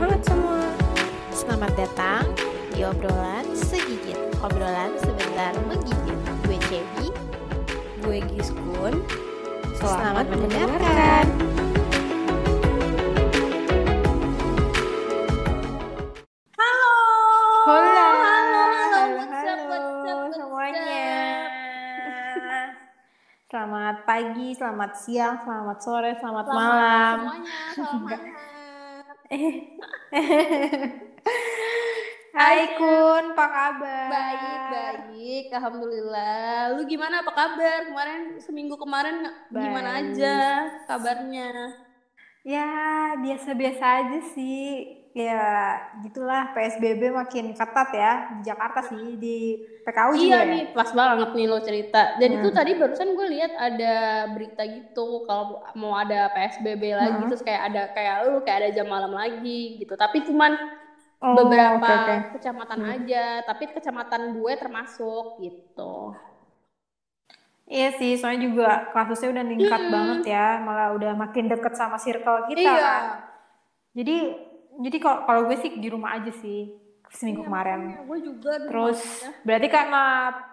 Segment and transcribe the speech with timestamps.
[0.00, 0.64] Halo semua,
[1.28, 2.24] selamat datang
[2.72, 4.16] di obrolan segigit.
[4.40, 6.16] Obrolan sebentar menggigit.
[6.48, 7.12] Gue Cebi,
[8.00, 9.04] gue Giskun.
[9.76, 11.26] Selamat, mendengarkan.
[19.20, 21.04] What's semuanya.
[22.48, 22.70] up?
[23.50, 27.16] Selamat pagi, selamat siang, selamat sore, selamat, Selamat malam.
[27.20, 28.20] semuanya, selamat.
[32.40, 34.10] Hai Hai, Kun, apa kabar?
[34.10, 36.74] baik, baik, alhamdulillah.
[36.78, 37.22] Lu gimana?
[37.22, 37.78] Apa kabar?
[37.90, 39.16] Kemarin seminggu kemarin
[39.54, 40.14] gimana Baik.
[40.14, 40.36] aja
[40.88, 41.48] kabarnya?
[42.44, 42.66] Ya,
[43.22, 44.99] biasa-biasa aja sih.
[45.10, 45.42] Ya,
[46.06, 50.50] gitulah PSBB makin ketat ya di Jakarta sih, di PKU juga Iya ya.
[50.50, 51.98] nih, pas banget nih lo cerita.
[52.20, 52.44] Jadi Hmm.
[52.44, 53.94] tuh tadi barusan gue lihat ada
[54.34, 55.44] berita gitu kalau
[55.78, 57.30] mau ada PSBB lagi Hmm.
[57.30, 59.94] terus kayak ada kayak lu kayak ada jam malam lagi gitu.
[59.94, 60.52] Tapi cuman
[61.22, 62.16] Oh, beberapa oke, oke.
[62.34, 62.92] kecamatan Hmm.
[62.94, 66.14] aja, tapi kecamatan gue termasuk gitu.
[67.70, 69.94] Iya sih, soalnya juga kasusnya udah meningkat Mm-mm.
[69.94, 72.84] banget ya, malah udah makin deket sama circle kita Iya.
[72.84, 73.04] kan.
[73.98, 74.16] Jadi,
[74.80, 76.72] jadi kalau kalau gue sih di rumah aja sih
[77.10, 77.78] seminggu Iya, kemarin.
[77.80, 79.28] makanya gue juga Terus rumah aja.
[79.42, 80.04] berarti karena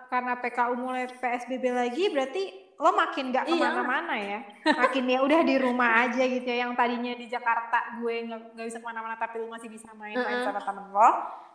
[0.07, 2.43] karena PKU mulai PSBB lagi, berarti
[2.77, 3.51] lo makin gak Iya.
[3.51, 6.63] ke mana-mana ya, makin ya udah di rumah aja gitu ya.
[6.63, 10.41] Yang tadinya di Jakarta gue nggak nggak bisa ke mana-mana, tapi lo masih bisa main-main
[10.41, 11.09] sama temen lo,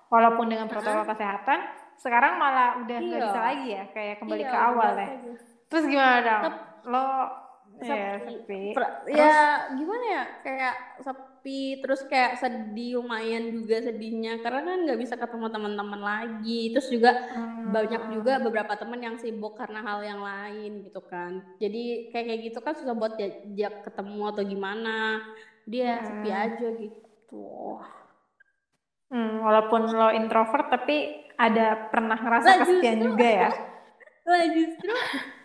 [0.09, 1.59] walaupun dengan protokol kesehatan.
[1.95, 3.27] Sekarang malah udah nggak Iya.
[3.27, 5.07] bisa lagi ya, kayak kembali Iya, ke awal ya.
[5.09, 5.33] aja.
[5.67, 6.43] Terus gimana dong?
[6.85, 7.07] Lo
[7.75, 7.91] sepi.
[7.91, 8.61] ya sepi.
[8.71, 8.91] Terus?
[9.09, 9.35] ya
[9.73, 10.75] gimana ya kayak
[11.43, 16.87] sepi terus kayak sedih lumayan juga sedihnya karena kan nggak bisa ketemu teman-teman lagi terus
[16.87, 17.75] juga Hmm.
[17.75, 22.41] banyak juga beberapa temen yang sibuk karena hal yang lain gitu kan jadi kayak kayak
[22.47, 25.23] gitu kan susah buat diajak ketemu atau gimana
[25.67, 26.07] dia Ya.
[26.07, 27.79] sepi aja gitu
[29.13, 33.49] Hmm, walaupun lo introvert tapi ada pernah ngerasa Lah, kesepian juga ya.
[34.31, 34.93] Lah justru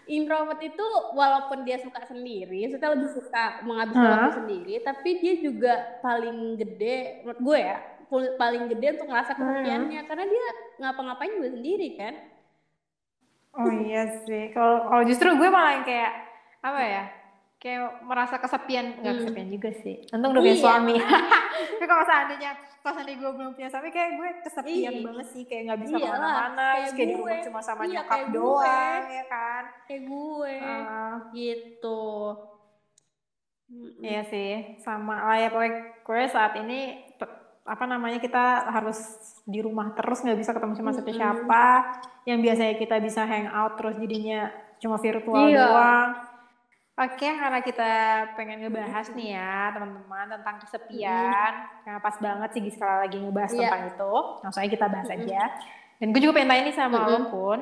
[0.07, 5.73] introvert itu walaupun dia suka sendiri, maksudnya lebih suka menghabiskan waktu sendiri, tapi dia juga
[6.01, 7.77] paling gede menurut gue ya,
[8.39, 10.45] paling gede untuk ngerasa kesepiannya karena dia
[10.79, 12.13] ngapa-ngapain juga sendiri kan.
[13.57, 14.53] Oh iya sih.
[14.53, 16.13] Kalau kalau justru gue malah yang kayak
[16.61, 17.03] apa ya?
[17.57, 19.19] Kayak merasa kesepian, nggak Hmm.
[19.19, 19.95] kesepian juga sih.
[20.07, 20.95] Untung udah punya Iya, suami.
[21.73, 25.01] Tapi kalau seandainya kalau seandainya gue belum punya suami, kayak gue kesepian Iya.
[25.03, 25.43] banget sih.
[25.43, 26.67] Kayak nggak bisa ke mana-mana.
[26.71, 28.37] kayak kayak di rumah cuma sama Iya, nyokap kayak gue.
[28.37, 29.63] doang, ya kan?
[29.83, 32.05] Kayak gue Ah, gitu.
[33.99, 37.03] Iya sih, sama lah ya pokoknya gue saat ini
[37.67, 38.95] apa namanya kita harus
[39.43, 41.03] di rumah terus nggak bisa ketemu sama Mm-mm.
[41.11, 41.65] siapa
[42.23, 44.47] yang biasanya kita bisa hang out terus jadinya
[44.77, 45.67] cuma virtual Iya.
[45.67, 46.09] doang.
[46.97, 47.91] Oke, karena kita
[48.33, 51.53] pengen ngebahas nih ya teman-teman tentang kesepian.
[51.85, 53.59] Nah, pas banget sih sekali lagi ngebahas Iya.
[53.61, 54.13] tentang itu.
[54.41, 55.21] Langsung aja kita bahas Mm-mm.
[55.21, 55.41] aja.
[56.01, 57.29] Dan gue juga pengen tanya nih sama lo Mm-mm.
[57.29, 57.59] pun.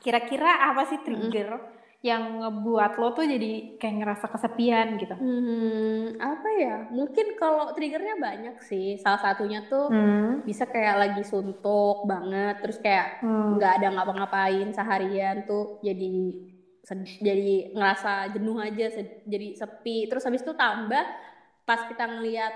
[0.00, 1.60] Kira-kira apa sih trigger
[2.00, 5.12] yang ngebuat lo tuh jadi kayak ngerasa kesepian gitu?
[5.12, 6.76] Hmm, apa ya?
[6.88, 8.96] Mungkin kalau triggernya banyak sih.
[8.96, 10.40] Salah satunya tuh Hmm.
[10.42, 13.60] bisa kayak lagi suntuk banget, terus kayak Hmm.
[13.60, 16.32] nggak ada ngapa-ngapain seharian tuh jadi
[17.22, 18.86] jadi ngerasa jenuh aja,
[19.22, 20.10] jadi sepi.
[20.10, 21.04] Terus habis itu tambah
[21.62, 22.54] pas kita ngelihat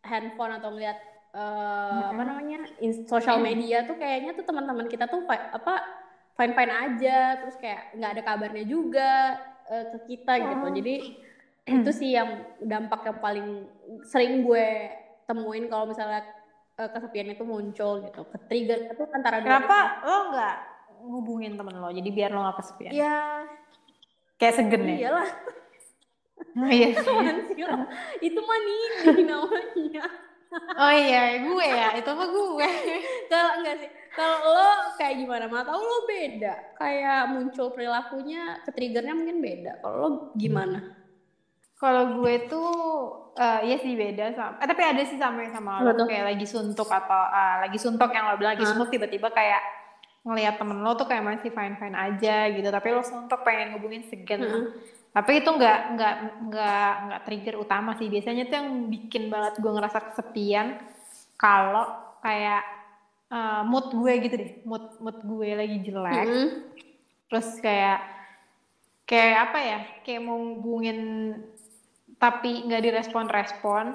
[0.00, 0.96] handphone atau ngelihat
[1.36, 5.84] eh, apa namanya in- social media tuh kayaknya tuh teman-teman kita tuh fi- apa
[6.32, 9.36] fine fine aja, terus kayak nggak ada kabarnya juga
[9.68, 10.64] eh, ke kita gitu.
[10.64, 10.72] Oh.
[10.72, 10.96] Jadi
[11.68, 13.48] itu sih yang dampak yang paling
[14.08, 14.88] sering gue
[15.28, 16.24] temuin kalau misalnya
[16.80, 18.24] eh, kesepian itu muncul gitu.
[18.32, 20.56] Ke trigger itu antara dua Kenapa lo nggak
[21.04, 21.92] ngubungin temen lo?
[21.92, 22.92] Jadi biar lo nggak kesepian.
[22.96, 23.37] Ya,
[24.38, 24.96] Kayak segen ya?
[25.06, 25.30] iyalah.
[26.58, 26.90] Oh iya
[28.26, 30.06] itu mah Nini namanya.
[30.74, 31.88] Oh iya, gue ya.
[31.98, 32.70] Itu mah gue.
[33.30, 35.44] Kalau enggak sih, kalau lo kayak gimana?
[35.46, 36.74] Mah tahu lo beda.
[36.80, 39.72] Kayak muncul perilakunya, ke triggernya mungkin beda.
[39.84, 40.96] Kalau lo gimana?
[41.78, 42.72] Kalau gue tuh,
[43.38, 44.58] eh iya sih beda sama.
[44.58, 46.08] Eh, tapi ada sih sama yang sama lo.
[46.08, 49.62] Kayak lagi suntuk atau ah, lagi suntuk yang lo bilang lagi suntuk tiba-tiba kayak
[50.26, 52.68] ngelihat temen lo tuh kayak masih fine fine aja gitu.
[52.68, 54.40] Tapi lo suntuk pengen ngubungin segen.
[54.42, 54.64] Mm-mm.
[55.08, 56.14] Tapi itu nggak nggak
[56.46, 58.06] nggak nggak trigger utama sih.
[58.10, 60.78] Biasanya tuh yang bikin banget gue ngerasa kesepian
[61.38, 61.86] kalau
[62.22, 62.62] kayak
[63.30, 64.50] eh, mood gue gitu deh.
[64.62, 66.26] Mood mood gue lagi jelek.
[66.26, 66.48] Mm-mm.
[67.28, 67.98] Terus kayak
[69.08, 69.78] kayak apa ya?
[70.04, 70.98] Kayak mau hubungin
[72.18, 73.94] tapi nggak direspon-respon.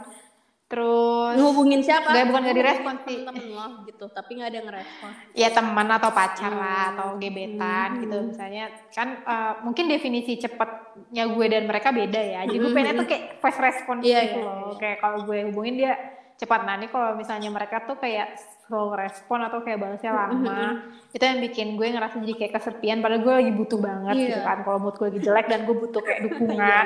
[0.73, 2.09] Terus Ngehubungin siapa?
[2.09, 3.17] Nggak, bukan nggak Ngehubungin direspon sih.
[3.21, 5.09] Temen lo gitu, tapi nggak ada yang ngerespon.
[5.33, 6.91] ya teman atau pacar lah Hmm.
[6.91, 8.01] atau gebetan Hmm.
[8.01, 12.75] gitu misalnya kan eh, mungkin definisi cepatnya gue dan mereka beda ya jadi gue Hmm.
[12.75, 14.77] pengennya tuh kayak fast response Iya, gitu iya, loh iya.
[14.79, 15.93] kayak kalau gue hubungin dia
[16.35, 21.21] cepat nah ini kalau misalnya mereka tuh kayak slow respon atau kayak balasnya lama itu
[21.21, 24.25] yang bikin gue ngerasa jadi kayak kesepian padahal gue lagi butuh banget Iya.
[24.27, 26.85] gitu kan kalau mood gue lagi jelek dan gue butuh kayak dukungan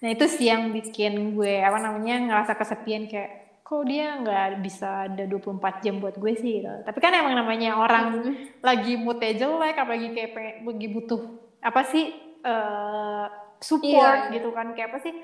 [0.00, 5.06] nah itu sih yang bikin gue apa namanya ngerasa kesepian kayak kok dia nggak bisa
[5.06, 6.72] ada 24 jam buat gue sih gitu.
[6.82, 8.34] tapi kan emang namanya orang
[8.66, 11.20] lagi moodnya jelek apalagi kayak pengen lagi butuh
[11.62, 12.10] apa sih
[12.42, 13.26] eh,
[13.62, 14.34] support iya.
[14.34, 15.14] gitu kan kayak apa sih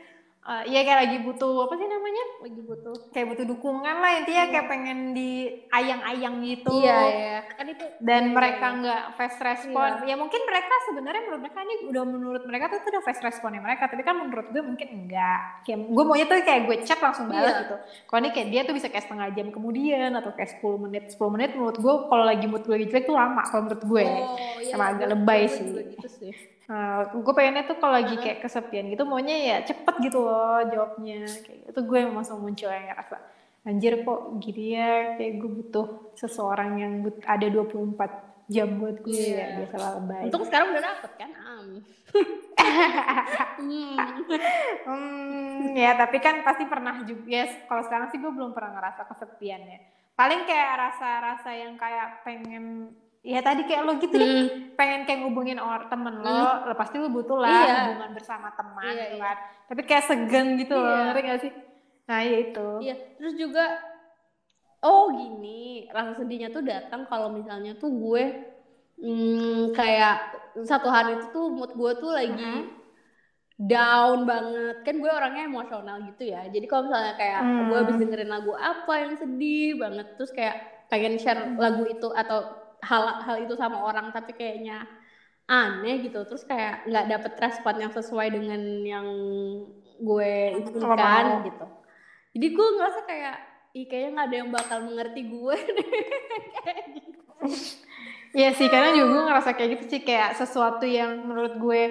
[0.47, 2.25] Eh, Iya kayak lagi butuh apa sih namanya?
[2.39, 6.71] Lagi butuh kayak butuh dukungan lah intinya kayak pengen diayang-ayang gitu.
[6.71, 7.37] Iya iya.
[7.51, 8.79] Kan itu dan iya, mereka iya.
[8.79, 9.91] nggak fast respon.
[10.07, 13.59] Ya mungkin mereka sebenarnya menurut mereka ini udah menurut mereka tuh, tuh udah fast responnya
[13.59, 15.67] mereka tapi kan menurut gue mungkin enggak.
[15.67, 17.61] Kayak gue maunya tuh kayak gue chat langsung balas Iya.
[17.67, 17.77] gitu.
[18.07, 21.27] Kalau ini kayak dia tuh bisa kayak setengah jam kemudian atau kayak 10 menit 10
[21.29, 24.05] menit menurut gue kalau lagi mood gue lagi jelek tuh lama kalau menurut gue.
[24.05, 25.67] Oh, iya, Emang agak gue- lebay sih.
[25.91, 26.35] gitu sih
[26.67, 31.23] Nah, gue pengennya tuh kalau lagi kayak kesepian gitu maunya ya cepet gitu loh jawabnya
[31.47, 33.17] kayak itu gue langsung muncul yang ngerasa
[33.63, 35.87] anjir kok gini ya kayak gue butuh
[36.19, 37.99] seseorang yang but ada 24
[38.47, 39.35] jam buat gue Iya.
[39.39, 40.23] ya biasalah lebay.
[40.31, 41.67] Untung sekarang udah dapet kan am?
[43.57, 43.97] Hmm.
[44.87, 49.09] hmm, ya tapi kan pasti pernah juga ya kalau sekarang sih gue belum pernah ngerasa
[49.09, 49.81] kesepian ya.
[50.13, 52.93] Paling kayak rasa-rasa yang kayak pengen
[53.27, 54.47] ya tadi kayak lo gitu deh Hmm.
[54.79, 56.31] pengen kayak ngubungin orang temen lo,
[56.63, 57.75] lo pasti lo butuh lah Iya.
[57.83, 59.25] hubungan bersama teman Iya, gitu iya.
[59.25, 59.37] kan.
[59.67, 61.03] Tapi kayak segan gitu loh, Iya.
[61.11, 61.53] ngerti gak sih?
[62.07, 62.69] Nah iya itu.
[62.81, 63.65] Iya, terus juga
[64.81, 68.25] oh gini, rasa sedihnya tuh datang kalau misalnya tuh gue
[68.97, 70.17] hmm, kayak
[70.63, 72.63] satu hari itu tuh mood gue tuh lagi Mhm.
[73.59, 74.85] down banget.
[74.85, 76.45] Kan gue orangnya emosional gitu ya.
[76.47, 77.67] Jadi kalau misalnya kayak Hmm.
[77.67, 80.57] gue habis dengerin lagu apa yang sedih banget terus kayak
[80.87, 84.87] pengen share lagu itu atau hal hal itu sama orang tapi kayaknya
[85.51, 86.19] aneh gitu.
[86.29, 88.61] Terus kayak nggak dapet respon yang sesuai dengan
[88.93, 89.09] yang
[90.09, 91.67] gue inginkan gitu.
[92.37, 93.37] Jadi gue ngerasa kayak
[93.77, 95.57] ih kayaknya nggak ada yang bakal mengerti gue.
[95.77, 95.91] Deh
[96.65, 97.21] kayak gitu.
[98.37, 100.01] Iya sih, karena juga gue ngerasa kayak gitu sih.
[100.05, 101.83] Kayak sesuatu yang menurut gue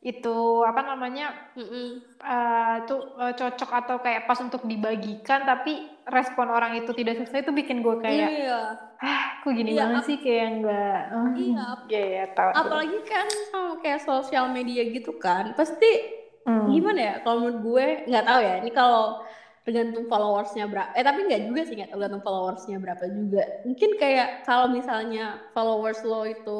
[0.00, 2.00] itu apa namanya Mm-mm.
[2.24, 5.72] eh, tuh eh, cocok atau kayak pas untuk dibagikan tapi
[6.10, 8.60] respon orang itu tidak sesuai itu bikin gue kayak iya
[8.96, 11.00] ah kok gini Iya, banget sih kayak enggak
[11.32, 12.58] Iya, iya ya tahu tuh.
[12.60, 16.72] apalagi kan sama kayak sosial media gitu kan pasti Hmm.
[16.72, 19.20] gimana ya kalau menurut gue nggak tahu ya ini kalau
[19.60, 24.28] tergantung followersnya berapa eh tapi nggak juga sih nggak tergantung followersnya berapa juga mungkin kayak
[24.42, 26.58] kalau misalnya followers lo itu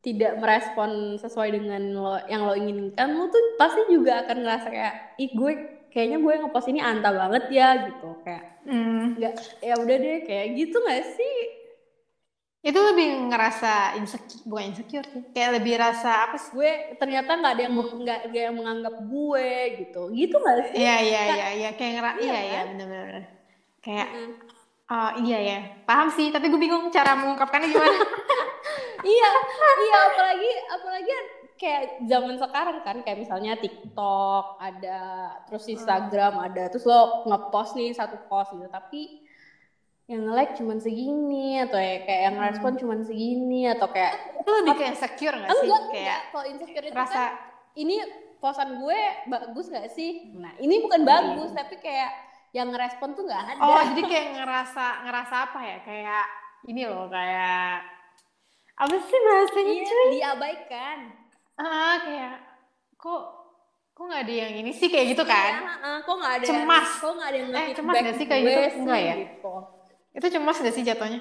[0.00, 4.94] tidak merespon sesuai dengan lo yang lo inginkan lo tuh pasti juga akan ngerasa kayak
[5.18, 5.52] ih gue
[5.96, 9.14] kayaknya gue ngepost ini anta banget ya gitu kayak Hmm.
[9.16, 9.32] nggak
[9.62, 11.38] ya udah deh kayak gitu nggak sih
[12.60, 15.22] Itu lebih ngerasa insecure, bukan insecure sih.
[15.30, 16.50] Kayak lebih rasa apa sih?
[16.50, 19.48] gue ternyata nggak ada yang nggak nggak yang menganggap gue
[19.78, 22.66] gitu gitu nggak sih Iya iya iya iya kayak ngera Iya iya iya kan?
[22.74, 23.24] benar-benar.
[23.78, 24.32] Kayak Mm.
[24.86, 27.98] oh iya ya paham sih tapi gue bingung cara mengungkapkannya gimana.
[29.14, 29.30] iya
[29.78, 31.10] iya apalagi apalagi
[31.56, 35.00] kayak zaman sekarang kan kayak misalnya TikTok ada
[35.44, 39.24] terus Instagram ada terus lo ngepost nih satu post gitu tapi
[40.06, 42.46] yang like cuman segini atau ya kayak yang Hmm.
[42.46, 45.66] respon cuman segini atau kayak itu lebih kayak insecure gak sih?
[45.66, 47.30] enggak kayak kalau insecure itu rasa kan
[47.74, 47.96] ini
[48.36, 51.08] posan gue bagus gak sih nah ini bukan Iya.
[51.10, 52.10] bagus tapi kayak
[52.52, 56.24] yang ngerespon tuh nggak ada oh jadi kayak ngerasa ngerasa apa ya kayak
[56.64, 57.82] ini loh kayak
[58.76, 60.06] apa sih bahasanya Iya, cuy?
[60.14, 60.98] diabaikan
[61.56, 62.36] Ah kayak
[62.96, 63.22] kok
[63.96, 65.52] kok nggak ada yang ini sih kayak gitu kan?
[65.56, 65.96] Iya, heeh.
[66.04, 66.84] kok nggak ada Cemas.
[66.84, 68.60] yang, kok nggak ada yang Eh, cemas nggak sih kayak gitu?
[68.84, 69.14] Enggak ya?
[69.16, 69.54] gitu.
[70.16, 71.20] Itu cemas gak sih jatuhnya?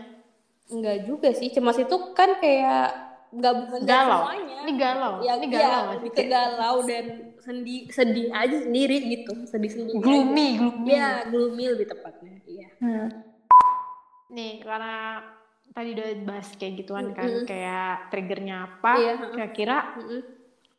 [0.72, 2.88] Enggak juga sih, cemas itu kan kayak
[3.36, 4.24] gabungan Galau.
[4.24, 4.58] semuanya.
[4.64, 5.14] Ini galau.
[5.20, 7.06] Ya, ini iya, galau nggak lebih ke galau dan
[7.44, 10.00] sedih sedih aja sendiri gitu, sedih sendiri.
[10.00, 10.88] gloomy, gloomy.
[10.96, 12.34] Iya, gloomy lebih tepatnya.
[12.48, 12.68] Iya.
[12.80, 13.08] Hmm.
[14.32, 15.22] Nih, karena
[15.76, 17.46] tadi udah bahas kayak gituan kan, Mm-mm.
[17.50, 19.28] kayak triggernya apa, heeh.
[19.36, 20.22] kira-kira Mm-mm.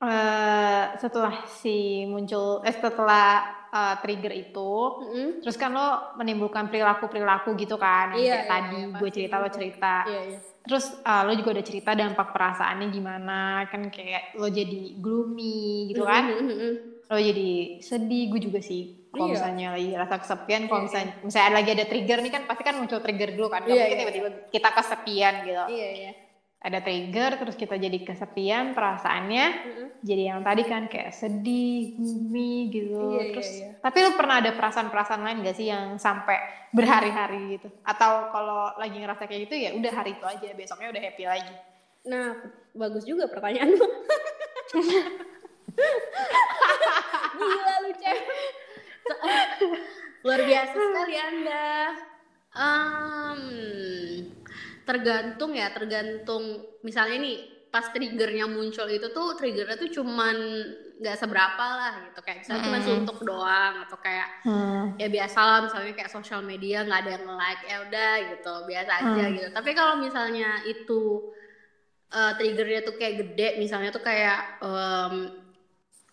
[0.00, 1.76] eh, setelah si
[2.08, 3.28] muncul, eh setelah
[3.72, 4.72] eh, trigger itu,
[5.04, 5.26] Mm-mm.
[5.44, 9.34] terus kan lo menimbulkan perilaku-perilaku gitu kan, yang Iya, kayak iya, tadi iya, gue cerita,
[9.36, 9.56] lo gitu.
[9.60, 9.94] cerita.
[10.08, 10.38] Iya, iya.
[10.66, 16.02] Terus eh, lo juga udah cerita dampak perasaannya gimana, kan kayak lo jadi gloomy gitu
[16.02, 16.72] kan, Mm-mm, mm-mm.
[17.06, 17.50] lo jadi
[17.84, 19.05] sedih, gue juga sih.
[19.16, 19.34] Kalau Iya.
[19.40, 22.74] misalnya lagi rasa kesepian, kalau Iya, misalnya, misalnya lagi ada trigger nih kan pasti kan
[22.76, 25.64] muncul trigger dulu kan, Iya, mungkin iya, tiba-tiba kita kesepian gitu.
[25.72, 26.12] Iya, iya.
[26.56, 29.88] Ada trigger, terus kita jadi kesepian, perasaannya Mm-mm.
[30.02, 32.96] jadi yang tadi kan kayak sedih, gloomy gitu.
[32.96, 33.70] Iya, iya, terus, iya.
[33.78, 36.36] tapi lo pernah ada perasaan-perasaan lain gak sih yang sampai
[36.74, 37.68] berhari-hari gitu?
[37.86, 41.54] Atau kalau lagi ngerasa kayak gitu ya udah hari itu aja, besoknya udah happy lagi.
[42.04, 42.28] Nah,
[42.72, 43.86] bagus juga pertanyaanmu.
[47.36, 48.16] Gila lu, Cem.
[50.24, 51.66] Luar biasa sekali Anda.
[52.56, 53.40] Um,
[54.86, 57.36] tergantung ya, tergantung misalnya nih
[57.68, 60.36] pas triggernya muncul itu tuh triggernya tuh cuman
[60.96, 62.86] nggak seberapa lah gitu kayak misalnya cuma Mm-mm.
[62.88, 64.96] suntuk doang atau kayak Hmm.
[64.96, 68.92] ya biasa lah misalnya kayak sosial media nggak ada yang like ya udah gitu biasa
[69.04, 69.34] aja Hmm.
[69.36, 71.26] gitu tapi kalau misalnya itu
[72.14, 75.14] eh, triggernya tuh kayak gede misalnya tuh kayak em,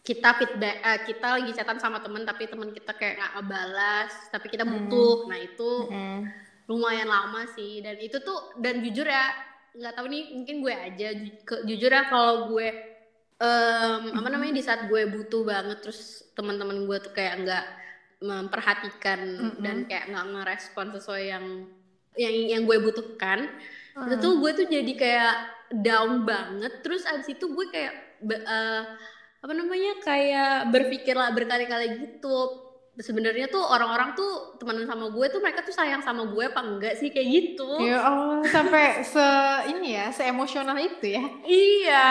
[0.03, 4.47] kita feedback eh, kita lagi chatan sama temen tapi temen kita kayak nggak ngebalas tapi
[4.51, 4.73] kita Hmm.
[4.91, 6.21] butuh nah itu Hmm.
[6.67, 9.31] lumayan lama sih dan itu tuh dan jujur ya
[9.73, 12.67] nggak tahu nih mungkin gue aja ju- jujur ya kalau gue
[13.41, 15.99] em, apa namanya di saat gue butuh banget terus
[16.37, 17.65] teman-teman gue tuh kayak nggak
[18.23, 19.59] memperhatikan Mm-mm.
[19.59, 21.45] dan kayak nggak ngerespon sesuai yang
[22.15, 23.49] yang yang gue butuhkan
[24.05, 24.23] itu Hmm.
[24.23, 25.33] tuh gue tuh jadi kayak
[25.85, 27.93] down banget terus abis itu gue kayak
[28.25, 28.83] eh,
[29.43, 32.63] apa namanya kayak berpikir lah berkali-kali gitu.
[32.93, 36.95] Sebenarnya tuh orang-orang tuh temenan sama gue tuh mereka tuh sayang sama gue apa enggak
[36.95, 37.81] sih kayak gitu.
[37.83, 39.27] Ya Allah, sampai se
[39.73, 41.25] ini ya, se emosional itu ya.
[41.43, 42.07] iya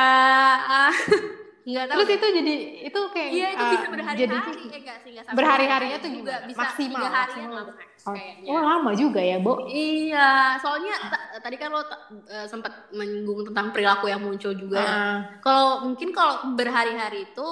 [1.62, 2.54] nggak tahu Terus itu jadi
[2.90, 6.02] itu kayak iya itu uh, bisa jadi berhari-hari eh enggak sih enggak sampai berhari-harinya berhari-hari
[6.02, 7.64] tuh juga bisa Maksimal, maksimal.
[8.02, 8.16] Oh,
[8.50, 9.70] oh, lama juga ya, Bo.
[9.70, 14.82] Iya, soalnya ta- tadi kan lo ta- eh, sempat menyinggung tentang perilaku yang muncul juga.
[14.82, 15.18] Ah.
[15.38, 17.46] Kalau mungkin kalau berhari-hari itu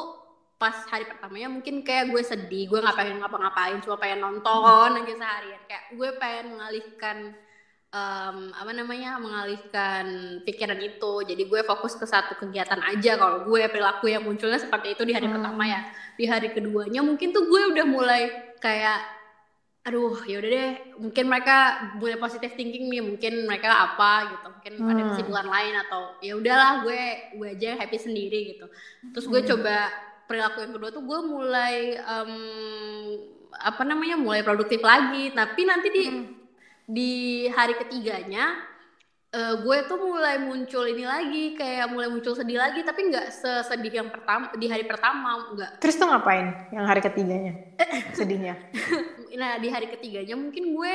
[0.59, 5.15] pas hari pertamanya mungkin kayak gue sedih, gue nggak pengen ngapa-ngapain, cuma pengen nonton aja
[5.15, 5.63] seharian.
[5.71, 7.17] Kayak gue pengen mengalihkan
[7.91, 10.05] em, apa namanya, mengalihkan
[10.43, 11.13] pikiran itu.
[11.27, 13.15] Jadi gue fokus ke satu kegiatan aja.
[13.15, 15.43] Kalau gue perilaku yang munculnya seperti itu di hari Hmm.
[15.43, 15.81] pertama ya.
[16.15, 18.23] Di hari keduanya mungkin tuh gue udah mulai
[18.59, 19.19] kayak
[19.81, 20.71] aduh ya udah deh
[21.01, 21.57] mungkin mereka
[21.97, 25.09] mulai positive thinking nih mungkin mereka apa gitu mungkin ada Hmm.
[25.09, 27.01] kesibukan lain atau ya udahlah gue
[27.33, 28.69] gue aja happy sendiri gitu
[29.09, 29.49] terus gue Hmm.
[29.57, 29.89] coba
[30.29, 32.33] perilaku yang kedua tuh gue mulai em,
[33.51, 36.40] apa namanya mulai produktif lagi tapi nanti di Hmm.
[36.91, 37.13] Di
[37.47, 38.59] hari ketiganya
[39.31, 44.03] eh, gue tuh mulai muncul ini lagi kayak mulai muncul sedih lagi tapi nggak sesedih
[44.03, 47.55] yang pertama di hari pertama nggak Terus tuh ngapain yang hari ketiganya?
[48.11, 48.59] Sedihnya.
[49.41, 50.95] nah di hari ketiganya mungkin gue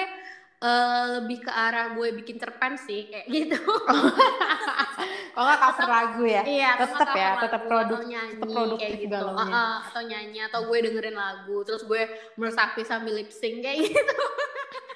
[0.59, 3.55] eh, lebih ke arah gue bikin cerpen sih kayak gitu
[5.35, 6.43] Oh nggak cover lagu ya?
[6.43, 9.47] iya nggak ya, lagu, produk- nyanyi tetep produktif kayak gitu galaunya.
[9.47, 12.01] Ah, ah, atau nyanyi atau gue dengerin lagu terus gue
[12.35, 14.15] meresapi sambil lip sync kayak gitu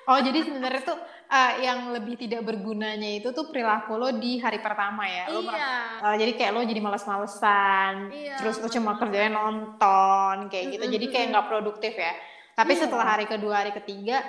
[0.10, 0.98] Oh jadi sebenarnya tuh
[1.30, 5.30] uh, yang lebih tidak bergunanya itu tuh perilaku lo di hari pertama ya.
[5.30, 10.66] Lo iya uh, jadi kayak lo jadi males-malesan, Iya, terus lo cuma kerjanya nonton kayak
[10.74, 10.84] gitu.
[10.84, 12.14] Mm-mm, Jadi kayak nggak produktif ya.
[12.58, 12.82] Tapi Iya.
[12.82, 14.26] setelah hari kedua, hari ketiga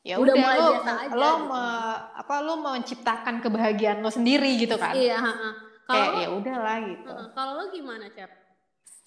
[0.00, 1.44] ya Udah udah, lo aja lo gitu.
[1.46, 4.96] me- apa lo menciptakan kebahagiaan lo sendiri gitu kan.
[4.96, 5.20] iya
[5.84, 7.12] kalau Kayak ya udahlah gitu.
[7.36, 8.30] kalau lo gimana cep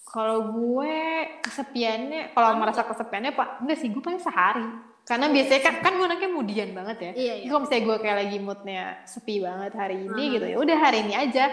[0.04, 0.94] Kalau gue
[1.42, 4.62] kesepiannya, kalau merasa kesepiannya pak, enggak sih gue paling sehari.
[5.04, 7.12] Karena biasanya kan, kan gue anaknya mudian banget ya.
[7.12, 10.32] iya Jadi Kalau misalnya gue kayak lagi moodnya sepi banget hari ini Hmm.
[10.32, 11.44] gitu ya, udah hari ini aja.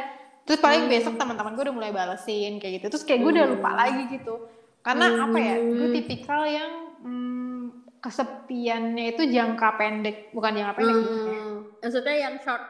[0.41, 0.91] Terus paling Hmm.
[0.91, 2.85] besok teman-teman gue udah mulai balesin kayak gitu.
[2.95, 3.79] Terus kayak gue udah lupa Hmm.
[3.79, 4.35] lagi gitu.
[4.81, 5.55] Karena apa ya?
[5.59, 5.95] Gue Hmm.
[5.95, 7.63] tipikal yang hmm,
[7.99, 10.95] kesepiannya itu jangka pendek, bukan jangka pendek.
[10.95, 12.63] Hmm, maksudnya yang short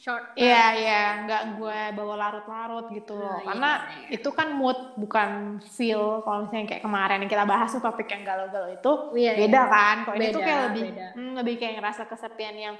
[0.00, 3.28] short Iya, iya, nggak gue bawa larut-larut gitu loh.
[3.28, 4.08] Ah, iya, Karena iya.
[4.16, 5.30] itu kan mood, bukan
[5.62, 6.24] feel.
[6.24, 9.64] Kalau misalnya kayak kemarin yang kita bahas tuh topik yang galau-galau itu Iya, beda iya.
[9.68, 9.96] kan.
[10.02, 11.06] Kalau ini tuh kayak lebih, beda.
[11.14, 12.74] hmm, lebih kayak ngerasa kesepian yang,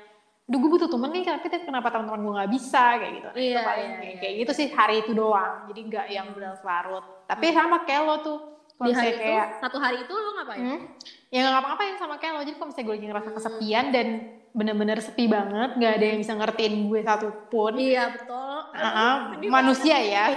[0.45, 3.29] duh gue butuh temen nih, tapi kenapa teman-teman gue nggak bisa kayak gitu.
[3.29, 4.41] Nah, itu Iya, paling iya, kayak, iya, kayak iya.
[4.43, 5.55] gitu sih hari itu doang.
[5.69, 7.05] Jadi nggak yang berlarut-larut.
[7.29, 8.39] Tapi sama kayak lo tuh.
[8.75, 10.81] Kalau di hari itu kayak, satu hari itu lo ngapain Hmm,
[11.29, 12.41] ya nggak ngapa-ngapain sama kayak lo.
[12.41, 13.37] Jadi kalau misalnya gue lagi ngerasa Hmm.
[13.37, 14.07] kesepian dan
[14.51, 17.73] bener-bener sepi banget, nggak ada yang bisa ngertiin gue satupun.
[17.79, 18.51] iya betul
[19.31, 20.25] Sedih manusia ya.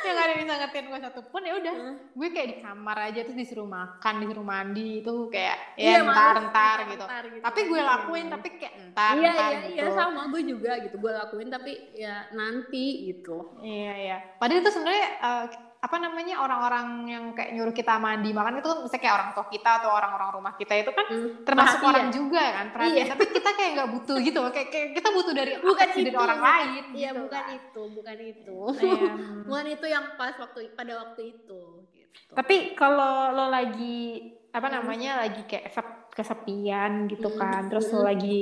[0.00, 1.74] Yang gak ada yang bisa ngertiin gue satupun ya udah.
[1.76, 1.96] Hmm.
[2.16, 6.34] Gue kayak di kamar aja terus disuruh makan, disuruh mandi itu kayak Iya, ya entar
[6.34, 7.04] males, entar gitu.
[7.06, 7.44] entar gitu.
[7.44, 9.76] Tapi gue lakuin tapi kayak entar iya entar iya gitu.
[9.76, 14.16] iya sama gue juga gitu gue lakuin tapi ya nanti gitu Iya iya.
[14.40, 15.44] Padahal itu sebenarnya eh,
[15.80, 19.46] apa namanya orang-orang yang kayak nyuruh kita mandi makan itu kan misalnya kayak orang tua
[19.48, 21.88] kita atau orang-orang rumah kita itu kan Hmm, termasuk perhatian.
[21.90, 22.96] orang juga kan perhatian.
[23.00, 23.10] Iya.
[23.10, 24.40] Tapi kita kayak nggak butuh gitu.
[24.46, 26.68] Kayak, kayak kita butuh dari bukan dari orang lain.
[26.92, 27.56] iya gitu bukan kan.
[27.56, 29.10] itu bukan itu Iya.
[29.48, 31.60] bukan itu yang pas waktu pada waktu itu
[31.90, 34.20] gitu Tapi kalau lo lagi
[34.50, 34.76] apa Hmm.
[34.76, 38.08] namanya lagi kayak sep- kesepian gitu Hmm, kan, terus lo hmm.
[38.10, 38.38] lagi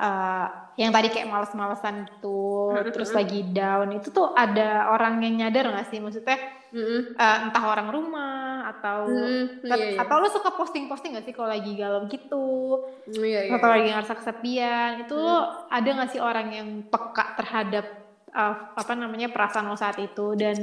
[0.00, 5.44] eh, yang tadi kayak males-malesan gitu, Hmm, terus lagi down, itu tuh ada orang yang
[5.44, 6.00] nyadar gak sih?
[6.00, 6.40] Maksudnya
[6.72, 7.12] Mm-mm.
[7.14, 8.40] eh, entah orang rumah
[8.70, 9.98] atau Mm, iya, iya.
[9.98, 13.52] atau lo suka posting-posting gak sih kalau lagi galau gitu, Iya, iya.
[13.52, 15.20] atau lagi ngerasa kesepian, itu Hmm.
[15.20, 15.38] lo
[15.68, 17.84] ada gak sih orang yang peka terhadap
[18.30, 20.56] eh, apa namanya perasaan lo saat itu dan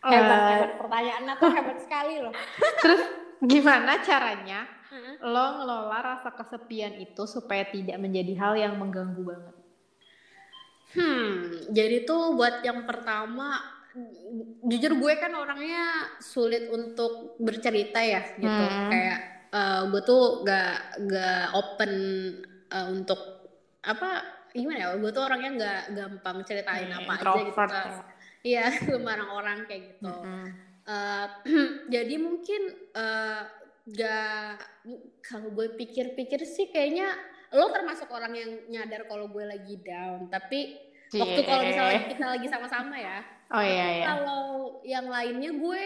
[0.00, 2.34] hebat eh, hebat pertanyaannya tuh hebat sekali loh
[2.82, 3.02] terus
[3.40, 4.66] gimana caranya
[5.22, 9.56] lo ngelola rasa kesepian itu supaya tidak menjadi hal yang mengganggu banget?
[10.92, 11.32] Hmm,
[11.72, 13.56] jadi tuh buat yang pertama,
[14.62, 18.44] jujur gue kan orangnya sulit untuk bercerita ya gitu.
[18.44, 18.88] Hmm.
[18.92, 19.18] Kayak
[19.48, 20.72] eh, gue tuh gak
[21.08, 21.92] gak open
[22.68, 23.20] eh, untuk
[23.80, 24.20] apa
[24.52, 24.88] gimana ya?
[25.00, 27.56] Gue tuh orangnya gak gampang ceritain Hmm, apa aja gitu.
[27.56, 28.04] ke- ya.
[28.42, 30.12] Iya, sembarang orang kayak gitu.
[30.12, 30.44] Mm-mm.
[30.82, 31.26] Eh,
[31.94, 33.42] jadi mungkin eh,
[33.82, 34.62] gak
[35.26, 37.10] kalau gue pikir-pikir sih kayaknya
[37.52, 40.78] lo termasuk orang yang nyadar kalau gue lagi down tapi
[41.12, 41.48] waktu Cie.
[41.50, 43.18] kalau misalnya kita lagi sama-sama ya
[43.52, 44.04] Oh iya iya.
[44.08, 45.84] kalau yang lainnya gue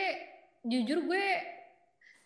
[0.63, 1.27] jujur gue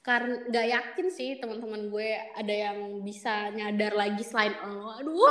[0.00, 5.28] karena nggak yakin sih teman-teman gue ada yang bisa nyadar lagi selain lo aduh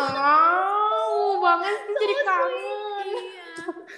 [1.09, 3.07] Oh, banget sih jadi kangen.
[3.09, 3.47] Iya.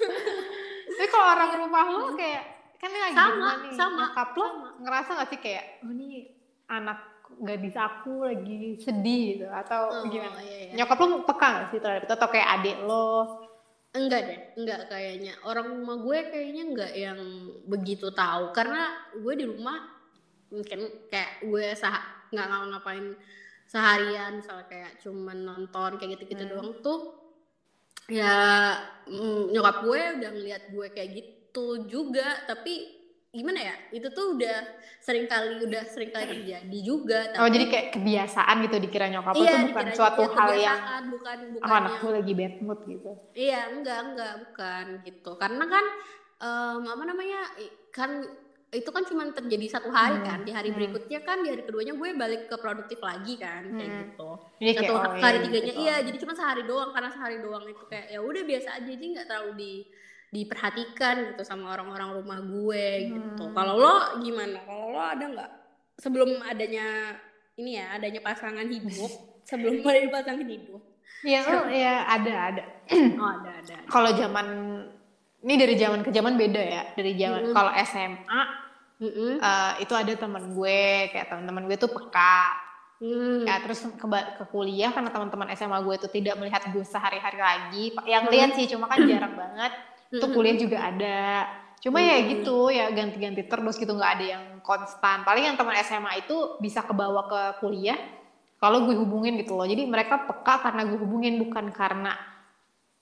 [0.96, 2.44] Tapi kalau orang rumah lo kayak
[2.82, 4.70] kan lagi Sama, nih, sama, nyokap lo sama.
[4.82, 6.10] ngerasa gak sih kayak oh ini
[6.66, 7.00] anak
[7.40, 10.42] gadis aku lagi sedih gitu atau Oh, gimana?
[10.42, 10.74] iya, iya.
[10.76, 13.08] Nyokap lo peka gak sih terhadap itu atau kayak adik lo?
[13.92, 15.34] Enggak deh, enggak kayaknya.
[15.42, 17.20] Orang rumah gue kayaknya enggak yang
[17.66, 19.78] begitu tahu karena gue di rumah
[20.48, 23.06] mungkin kayak gue sah nggak ngapa-ngapain
[23.64, 26.52] seharian misalnya kayak cuman nonton kayak gitu-gitu Hmm.
[26.52, 27.00] doang tuh
[28.08, 31.32] ya mm, nyokap gue udah ngeliat gue kayak gitu
[31.86, 33.00] juga tapi
[33.32, 34.60] gimana ya itu tuh udah
[35.00, 39.34] sering kali udah sering kali terjadi juga Oh tapi jadi kayak kebiasaan gitu dikira nyokap
[39.40, 42.56] iya tuh bukan suatu dia hal yang bukan bukan oh anak yang- gue lagi bad
[42.60, 43.12] mood gitu.
[43.32, 45.32] Iya, enggak, enggak, bukan gitu.
[45.40, 45.86] Karena kan
[46.44, 47.42] em, apa namanya?
[47.96, 48.12] kan
[48.72, 50.40] itu kan cuma terjadi satu hari Hmm, kan.
[50.44, 50.78] Di hari hmm.
[50.80, 54.02] berikutnya kan di hari keduanya gue balik ke produktif lagi kan kayak Hmm.
[54.12, 54.30] gitu.
[54.60, 55.84] Jadi Satu kayak, oh, hari iya, tiganya gitu.
[55.88, 59.06] iya, jadi cuma sehari doang karena sehari doang itu kayak ya udah biasa aja jadi
[59.08, 59.74] nggak terlalu di
[60.32, 63.44] diperhatikan gitu sama orang-orang rumah gue gitu.
[63.52, 63.54] Hmm.
[63.54, 64.64] Kalau lo gimana?
[64.64, 65.52] Kalau lo ada nggak
[66.00, 67.20] sebelum adanya
[67.60, 69.12] ini ya, adanya pasangan hidup,
[69.50, 70.82] sebelum ada pasangan hidup.
[71.22, 72.64] Iya, oh, iya ada ada.
[73.22, 73.76] Oh, ada ada.
[73.86, 74.48] Kalau zaman
[75.44, 76.84] ini dari zaman ke zaman beda ya.
[76.96, 77.56] Dari zaman Mm-mm.
[77.56, 78.42] kalau SMA
[79.02, 79.34] Mm-mm.
[79.38, 82.72] eh, itu ada teman gue kayak teman-teman gue tuh peka.
[83.02, 83.50] Hmm.
[83.50, 84.06] Ya terus ke,
[84.38, 87.84] ke kuliah karena teman-teman SMA gue tuh tidak melihat gue sehari-hari lagi.
[88.06, 89.91] Yang lihat sih cuma kan jarang banget.
[90.12, 91.48] Itu kuliah juga ada.
[91.80, 92.30] Cuma ya Mm-mm.
[92.38, 95.24] gitu ya ganti-ganti terus gitu nggak ada yang konstan.
[95.24, 97.98] Paling yang teman SMA itu bisa kebawa ke kuliah
[98.58, 99.66] kalau gue hubungin gitu loh.
[99.66, 102.14] Jadi mereka peka karena gue hubungin bukan karena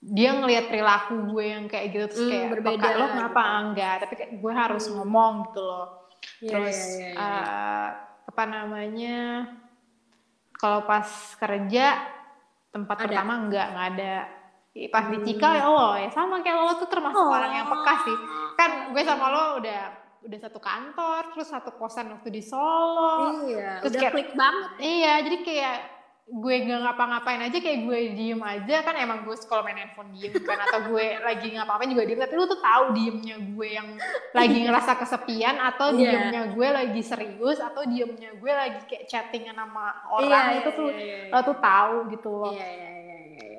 [0.00, 3.12] dia ngelihat perilaku gue yang kayak gitu terus Hmm, kayak berbeda peka lo gitu.
[3.12, 4.94] kenapa enggak tapi kayak gue harus Hmm.
[4.96, 5.86] ngomong gitu loh
[6.40, 7.20] Iya, terus iya, iya, iya.
[7.20, 7.88] eh,
[8.24, 9.18] apa namanya
[10.54, 11.04] kalau pas
[11.36, 12.00] kerja
[12.70, 13.04] tempat Ada.
[13.04, 14.14] pertama enggak enggak ada
[14.88, 15.26] pas di Hmm.
[15.26, 17.32] Cika ya lo ya sama kayak lo tuh termasuk Oh.
[17.32, 18.16] orang yang peka sih
[18.54, 19.82] kan gue sama lo udah
[20.20, 24.68] udah satu kantor terus satu kosan waktu di Solo iya, terus udah kayak- klik banget.
[24.78, 25.76] iya jadi kayak
[26.30, 30.30] gue nggak ngapa-ngapain aja kayak gue diem aja kan emang gue kalau main handphone diem
[30.38, 33.88] kan atau gue lagi ngapa-ngapain juga diem tapi lu tuh tahu diemnya gue yang
[34.30, 35.98] lagi ngerasa kesepian atau Iya.
[35.98, 40.88] diemnya gue lagi serius atau diemnya gue lagi kayak chattingan sama orang Iya, itu tuh
[40.88, 42.99] iya, iya, lo tuh tahu gitu loh iya, iya, iya.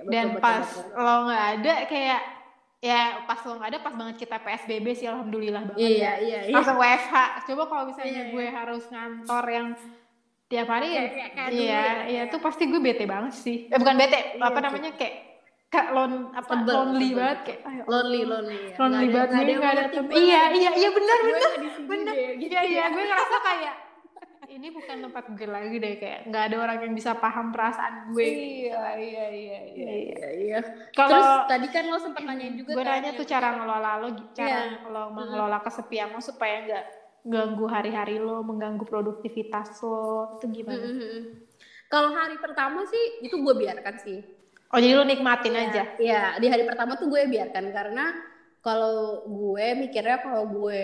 [0.02, 0.98] Betul, dan betul, pas betul.
[0.98, 2.22] lo nggak ada kayak
[2.80, 6.40] ya pas lo nggak ada pas banget kita PSBB sih alhamdulillah banget Iya, ya iya,
[6.44, 6.52] iya.
[6.52, 8.32] langsung WFH coba kalau misalnya Iya, iya.
[8.32, 9.68] gue harus ngantor yang
[10.48, 13.58] tiap hari Kayak- kayak- kayak iya ya, iya kayak- tuh pasti gue bete banget sih
[13.66, 14.64] eh bukan bete Iya apa sih.
[14.64, 15.16] namanya kayak
[15.70, 17.18] kayak lon apa Sebel, lonely sebel.
[17.18, 18.58] banget kayak ayo lonely, lonely.
[18.60, 18.76] ya.
[18.76, 22.50] lonely banget nggak nih yang nggak ada temen iya iya iya benar benar benar gitu
[22.50, 22.86] iya iya ya.
[22.90, 23.76] gue ngerasa kayak
[24.52, 28.20] ini bukan tempat gue lagi deh kayak nggak ada orang yang bisa paham perasaan gue
[28.22, 30.58] Iya, iya, iya, iya, iya, iya.
[30.60, 34.08] Terus kalau tadi kan lo sempat nanyain juga gue kan nanya tuh cara ngelola lo
[34.32, 34.88] cara Iya.
[34.88, 36.86] lo mengelola kesepian lo supaya nggak
[37.24, 41.20] ganggu hari-hari lo mengganggu produktivitas lo itu gimana Mm-mm.
[41.88, 44.20] Kalau hari pertama sih itu gue biarkan sih.
[44.68, 48.06] oh jadi lo nikmatin aja Iya, di hari pertama tuh gue biarkan karena
[48.60, 50.84] kalau gue mikirnya kalau gue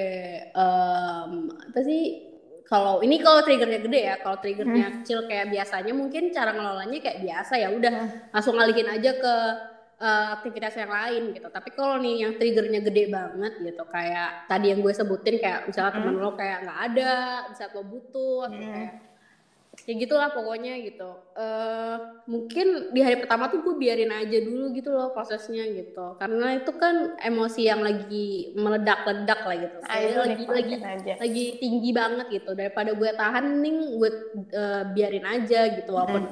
[0.50, 2.27] em, apa sih
[2.68, 7.20] kalau ini kalau triggernya gede ya, kalau triggernya kecil kayak biasanya mungkin cara ngelolanya kayak
[7.24, 7.94] biasa ya udah
[8.30, 9.34] langsung ngalihin aja ke
[9.98, 11.48] eh, aktivitas yang lain gitu.
[11.50, 15.96] Tapi kalau nih yang triggernya gede banget gitu kayak tadi yang gue sebutin kayak misalnya
[15.96, 17.14] temen lo kayak nggak ada,
[17.50, 18.74] bisa lo butuh atau Hmm.
[18.76, 18.94] kayak
[19.86, 21.12] ya gitulah pokoknya gitu.
[21.38, 26.18] Eh mungkin di hari pertama tuh gue biarin aja dulu gitu loh prosesnya gitu.
[26.18, 29.78] Karena itu kan emosi yang lagi meledak-ledak lah gitu.
[29.86, 31.14] Ayo Soalnya lo lagi lagi nikmatin aja.
[31.22, 32.52] lagi tinggi banget gitu.
[32.58, 34.12] Daripada gue tahan mending gue
[34.52, 35.92] eh, biarin aja gitu.
[35.94, 36.26] Walaupun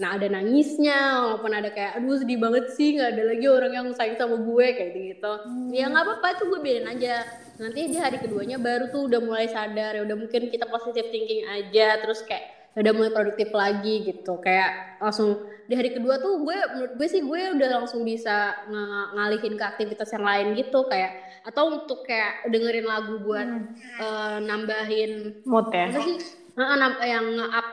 [0.00, 3.86] nah ada nangisnya walaupun ada kayak aduh sedih banget sih nggak ada lagi orang yang
[3.92, 5.68] sayang sama gue kayak gitu hmm.
[5.68, 7.28] ya nggak apa-apa tuh gue biarin aja.
[7.60, 9.94] Nanti di hari keduanya baru tuh udah mulai sadar.
[9.94, 12.00] Ya udah mungkin kita positive thinking aja.
[12.00, 14.40] Terus kayak ya udah mulai produktif lagi gitu.
[14.40, 19.16] Kayak langsung di hari kedua tuh gue menurut gue sih gue udah langsung bisa ng
[19.16, 20.88] ngalihin ke aktivitas yang lain gitu.
[20.88, 23.98] Kayak atau untuk kayak dengerin lagu buat hmm.
[23.98, 25.92] uh, nambahin mood ya?
[25.92, 26.18] sih?
[26.52, 27.68] Uh, yang nge-up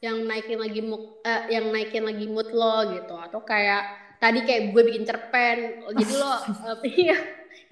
[0.00, 3.14] yang naikin lagi mood uh, yang naikin lagi mood lo gitu.
[3.14, 7.16] Atau kayak tadi kayak gue bikin cerpen jadi lo uh, iya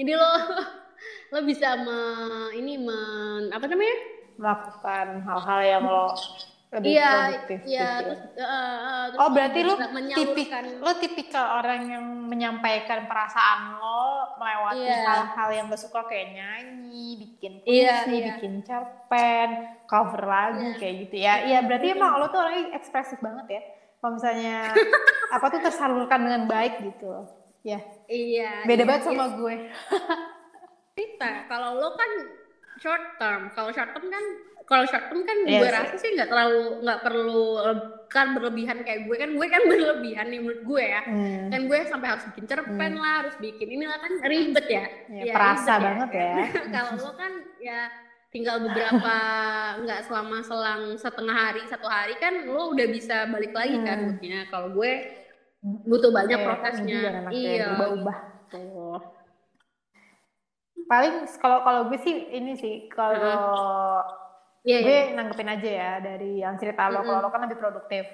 [0.01, 0.33] jadi lo
[1.29, 1.99] lo bisa me,
[2.57, 3.97] ini men apa namanya?
[4.39, 6.15] Melakukan hal-hal yang lo
[6.69, 8.13] lebih iya, produktif iya, gitu.
[8.13, 9.75] Terus, uh, terus oh berarti lu
[10.13, 10.49] tipik
[10.85, 15.05] lo tipikal orang yang menyampaikan perasaan lo melewati hal iya.
[15.09, 18.37] hal-hal yang lo suka kayak nyanyi, bikin puisi, yeah, yeah.
[18.37, 19.49] bikin cerpen,
[19.89, 20.77] cover lagu yeah.
[20.77, 21.35] kayak gitu ya.
[21.49, 23.63] Iya berarti emang lo tuh orangnya ekspresif banget ya.
[23.99, 24.57] Kalau misalnya
[25.41, 27.33] apa tuh tersalurkan dengan baik gitu.
[27.65, 27.81] Ya.
[28.13, 28.69] Iya.
[28.69, 29.57] Beda iya, banget sama gue.
[31.01, 32.11] Kita kalau lo kan
[32.77, 34.25] short term, kalau short term kan
[34.69, 37.47] kalau short term kan yes, gue rasa sih nggak terlalu nggak perlu
[38.13, 41.49] kan berlebihan kayak gue kan gue kan berlebihan nih menurut gue ya hmm.
[41.49, 43.01] kan gue sampai harus bikin cerpen hmm.
[43.01, 45.87] lah harus bikin inilah kan ribet ya, ya, ya perasa ribet ya.
[45.89, 46.47] banget ya, ya.
[46.77, 47.33] kalau lo kan
[47.65, 47.81] ya
[48.29, 49.17] tinggal beberapa
[49.89, 53.89] nggak selama selang setengah hari satu hari kan lo udah bisa balik lagi kan hmm.
[53.89, 54.93] kan moodnya kalau gue
[55.65, 58.17] butuh banyak prosesnya iya ubah-ubah
[60.89, 64.28] paling kalau kalau gue sih ini sih kalau uh
[64.69, 65.17] yeah, gue yeah.
[65.17, 67.09] nanggepin aja ya dari yang cerita lo mm -hmm.
[67.09, 68.05] kalau lo kan lebih produktif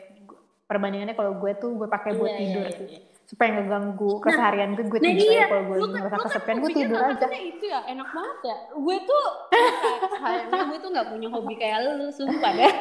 [0.64, 3.03] perbandingannya kalau gue tuh gue pakai buat yeah, tidur yeah, sih yeah.
[3.25, 5.47] supaya nggak ganggu nah, keseharian gue gue nah tidur iya.
[5.49, 9.27] kalau gue ngerasa kan, kesepian gue tidur aja itu ya enak banget ya gue tuh
[10.23, 12.75] kayaknya gue tuh nggak punya hobi kayak lu sumpah deh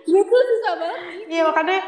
[0.00, 1.78] gue tuh susah banget iya makanya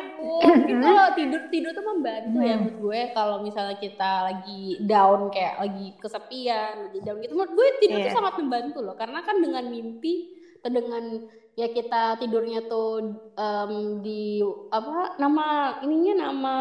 [0.68, 2.50] itu tidur tidur tuh membantu ya hmm.
[2.52, 7.52] ya menurut gue kalau misalnya kita lagi down kayak lagi kesepian lagi down gitu menurut
[7.56, 8.06] gue tidur yeah.
[8.12, 14.40] tuh sangat membantu loh karena kan dengan mimpi dengan ya kita tidurnya tuh um, di
[14.72, 16.56] apa nama ininya nama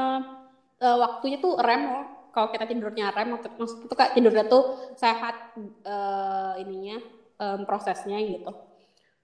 [0.82, 2.06] uh, waktunya tuh rem loh.
[2.32, 6.98] Kalau kita tidurnya rem maksud itu kayak tidurnya tuh sehat uh, ininya
[7.40, 8.52] um, prosesnya gitu.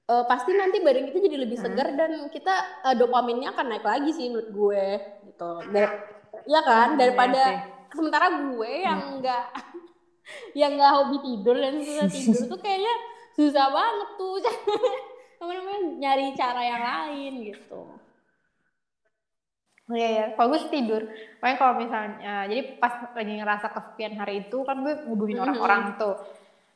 [0.07, 1.99] Uh, pasti nanti badan kita jadi lebih segar hmm.
[1.99, 2.55] dan kita
[2.87, 4.85] uh, dopaminnya akan naik lagi sih menurut gue
[5.27, 5.51] gitu.
[5.75, 5.91] Dar
[6.47, 6.95] ya kan?
[6.95, 9.13] Hmm, daripada ya, sementara gue yang hmm.
[9.19, 9.43] enggak
[10.59, 12.95] yang enggak hobi tidur dan susah tidur tuh kayaknya
[13.37, 14.41] susah banget tuh
[15.45, 17.81] namanya nyari cara yang lain gitu
[19.87, 21.07] Oh iya ya, kalau gue tidur.
[21.39, 26.19] Pokoknya kalau misalnya, jadi pas lagi ngerasa kesepian hari itu kan gue ngubungin orang-orang tuh.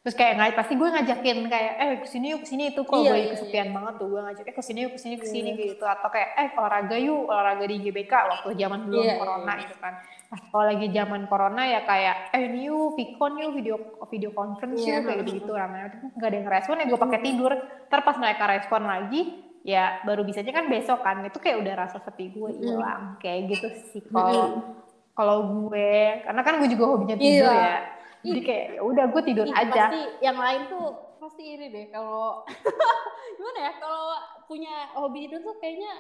[0.02, 3.06] Terus kayak nggak pasti gue ngajakin kayak eh ke sini yuk ke sini itu kalau
[3.06, 3.76] iya, gue iya, kesepian iya.
[3.78, 5.62] banget tuh gue ngajak eh ke sini yuk ke sini ke sini iya.
[5.62, 9.62] gitu atau kayak eh olahraga yuk olahraga di GBK waktu zaman belum iya, corona iya.
[9.62, 9.94] gitu kan
[10.32, 13.76] pas kalau lagi zaman corona ya kayak eh yuk Vicon yuk video
[14.08, 15.04] video conference yeah.
[15.04, 17.52] kayak gitu gitu namanya nggak ada yang respon ya gue pakai tidur.
[17.92, 19.22] Terus pas mereka respon lagi
[19.68, 21.28] ya baru bisanya kan besok kan.
[21.28, 23.20] Itu kayak udah rasa sepi gue hilang.
[23.20, 24.72] Kayak gitu sih kalau
[25.12, 26.24] kalau gue.
[26.24, 27.60] Karena kan gue juga hobinya tidur yeah.
[27.60, 27.78] ya.
[28.24, 29.84] Jadi kayak ya udah gue tidur Ih, aja.
[29.92, 30.88] pasti yang lain tuh
[31.20, 31.86] pasti ini deh.
[31.92, 32.48] Kalau
[33.36, 33.72] gimana ya?
[33.84, 34.16] Kalau
[34.48, 35.92] punya hobi tidur tuh kayaknya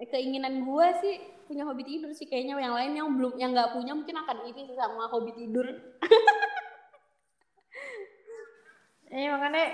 [0.00, 1.14] keinginan gue sih
[1.46, 4.72] punya hobi tidur sih kayaknya yang lain yang belum yang nggak punya mungkin akan iri
[4.72, 5.66] sama hobi tidur
[9.12, 9.64] Iya makanya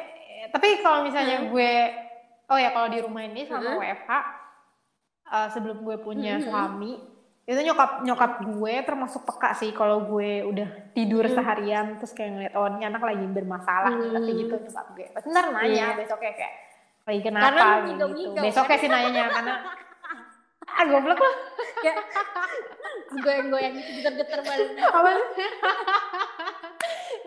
[0.50, 1.48] tapi kalau misalnya hmm.
[1.54, 1.72] gue
[2.50, 3.78] oh ya kalau di rumah ini sama hmm.
[3.78, 4.24] WFH uh,
[5.30, 6.44] eh, sebelum gue punya hmm.
[6.50, 6.92] suami
[7.48, 11.32] itu nyokap nyokap gue termasuk peka sih kalau gue udah tidur hmm.
[11.32, 14.12] seharian terus kayak ngeliat oh ini anak lagi bermasalah hmm.
[14.18, 15.96] tapi gitu nyokap gue pasti ntar nanya yeah.
[15.96, 16.54] besoknya kayak
[17.08, 18.04] lagi kenapa karena gitu
[18.36, 19.54] besoknya sih nanya karena
[20.76, 21.34] ah goblok lah.
[21.86, 21.94] Ya
[23.08, 25.10] goyang-goyang geter-geter badannya apa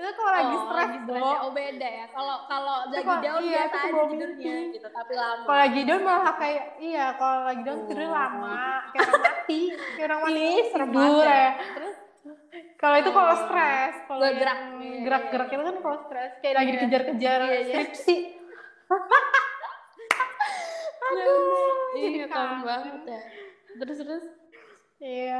[0.01, 1.37] itu kalau lagi oh, stres ya.
[1.45, 2.05] oh beda ya.
[2.09, 5.43] Kalau kalau lagi down iya, biasa aja tidurnya gitu tapi lama.
[5.45, 8.13] Kalau lagi down malah kayak iya kalau lagi down tidur oh.
[8.13, 8.61] lama
[8.93, 11.47] kayak orang mati kayak orang mati serem banget ya.
[11.77, 11.95] Terus?
[12.81, 13.39] Kalau itu kalau oh.
[13.45, 14.59] stres kalau gerak.
[14.81, 16.75] Gerak-gerak itu kan kalau stres kayak lagi iya.
[16.81, 18.15] dikejar-kejar iya, skripsi
[21.11, 23.21] aduh iya kangen banget ya
[23.83, 24.25] terus terus
[25.03, 25.39] iya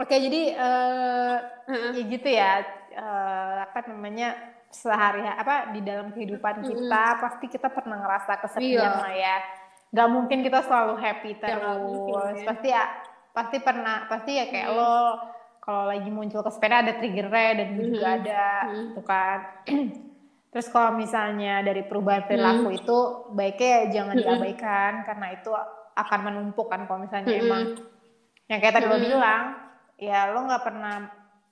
[0.00, 1.36] oke jadi uh,
[1.68, 1.92] uh-uh.
[1.96, 2.52] ya gitu ya
[2.96, 4.36] uh, apa namanya
[4.72, 7.20] sehari apa di dalam kehidupan kita uh-uh.
[7.22, 9.00] pasti kita pernah ngerasa kesepian iya.
[9.00, 9.36] lah ya
[9.94, 12.44] nggak mungkin kita selalu happy terus ya, mungkin, ya.
[12.44, 12.84] pasti ya
[13.32, 14.80] pasti pernah pasti ya kayak uh-huh.
[14.80, 14.96] lo
[15.66, 18.74] kalau lagi muncul ke sepeda ada triggernya dan gue juga ada uh-huh.
[18.74, 19.38] gitu kan
[20.46, 22.78] Terus kalau misalnya dari perubahan perilaku hmm.
[22.78, 22.98] itu
[23.30, 25.50] baiknya jangan diabaikan karena itu
[25.92, 27.44] akan menumpuk kan kalau misalnya Mm-mm.
[27.44, 27.62] emang
[28.46, 29.04] yang kayak tadi lo Mm-mm.
[29.06, 29.42] bilang
[29.96, 30.96] ya lo nggak pernah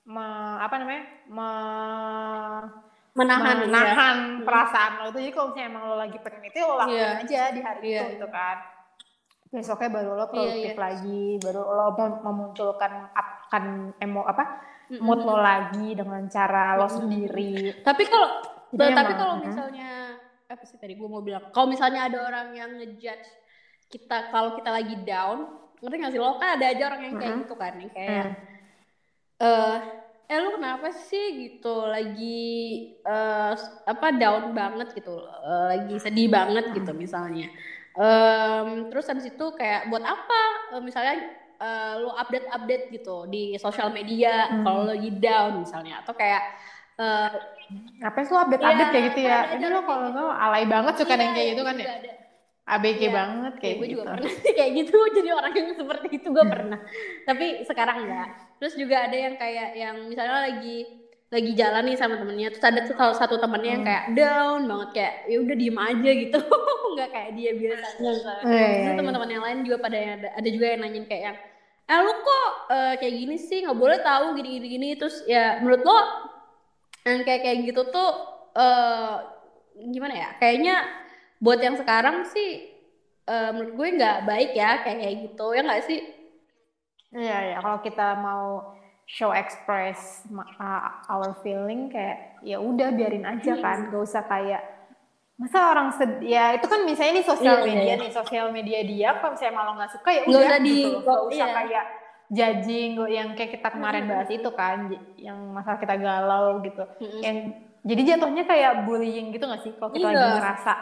[0.05, 2.69] me- apa namanya me-
[3.15, 3.65] menahan ya.
[3.65, 4.45] menahan Mm.
[4.45, 7.11] perasaan lo itu jadi kalau misalnya emang lo lagi pengen itu ya lo lakuin Iya.
[7.21, 8.57] aja di hari Iya, itu gitu kan
[9.49, 10.81] besoknya baru lo produktif iya.
[10.81, 13.65] lagi baru lo mem- memunculkan akan
[13.97, 14.45] emo apa
[14.87, 15.01] Mm-mm.
[15.01, 16.97] mood lo lagi dengan cara lo Mm-mm.
[16.97, 18.29] sendiri Tapi kalau
[18.79, 19.43] tapi kalau mm.
[19.49, 19.91] misalnya
[20.45, 23.27] apa sih tadi gue mau bilang, kalau misalnya ada orang yang ngejudge
[23.89, 25.49] kita kalau kita lagi down,
[25.81, 26.21] ngerti gak sih?
[26.21, 28.35] Lo kan ada aja orang yang kayak gitu kan, yang kayak Hmm.
[29.45, 29.79] eh
[30.25, 31.85] eh lu kenapa sih gitu?
[31.85, 32.49] Lagi
[33.05, 33.53] eh
[33.87, 37.49] apa down banget gitu eh, lagi sedih banget gitu misalnya.
[37.95, 40.43] Em, terus habis itu kayak buat apa?
[40.75, 41.15] Eh, misalnya
[41.61, 44.65] eh, lu update update gitu di sosial media Hmm.
[44.67, 46.03] kalau lagi down misalnya.
[46.03, 46.43] Atau kayak
[46.97, 47.31] eh,
[48.01, 49.39] apa sih lo update update Iya, kayak gitu ya?
[49.41, 51.77] kan ini lo kalau kayak lo alay banget suka yang iya, kayak iya, gitu kan
[51.77, 51.95] juga ya?
[52.01, 52.13] ada.
[52.65, 53.11] ABG Iya.
[53.11, 53.93] banget Kayak kayak gue gitu.
[53.93, 54.97] juga pernah kayak gitu.
[55.17, 56.79] Jadi orang yang seperti itu gue pernah.
[57.23, 60.77] Tapi sekarang enggak terus juga ada yang kayak yang misalnya lagi
[61.29, 62.49] lagi jalan nih sama temennya.
[62.55, 63.91] Terus ada salah satu temennya yang Hmm.
[63.91, 64.89] kayak down banget.
[64.97, 66.39] Kayak ya udah diem aja gitu.
[66.95, 68.01] Nggak kayak dia biasanya.
[68.01, 68.13] Iya,
[68.49, 68.97] iya, terus iya.
[68.97, 71.39] teman-teman yang lain juga pada ada, ada juga yang nanyain kayak yang
[71.85, 73.59] eh lu kok eh, kayak gini sih?
[73.61, 75.99] Nggak boleh tahu gini gini gini terus ya menurut lo
[77.05, 78.11] yang kayak kayak gitu tuh
[78.57, 79.15] eh
[79.93, 80.77] gimana ya kayaknya
[81.39, 82.73] buat yang sekarang sih
[83.25, 86.01] eh, menurut gue nggak baik ya kayak kayak gitu ya nggak sih
[87.15, 88.75] Iya ya, kalau kita mau
[89.07, 94.59] show express uh, our feeling kayak ya udah biarin aja kan, gak usah kayak
[95.39, 98.03] masa orang sedih ya itu kan misalnya nih sosial Iya, media iya.
[98.03, 101.01] nih sosial media dia kalau misalnya malah nggak suka ya udah usah di- gitu loh.
[101.07, 101.55] Nggak usah iya.
[101.55, 101.85] kayak
[102.35, 107.21] judging yang kayak kita kemarin bahas itu kan yang masalah kita galau gitu Mm-mm.
[107.23, 107.37] yang
[107.81, 110.35] jadi jatuhnya kayak bullying gitu gak sih kalau kita lagi Iya.
[110.35, 110.75] ngerasa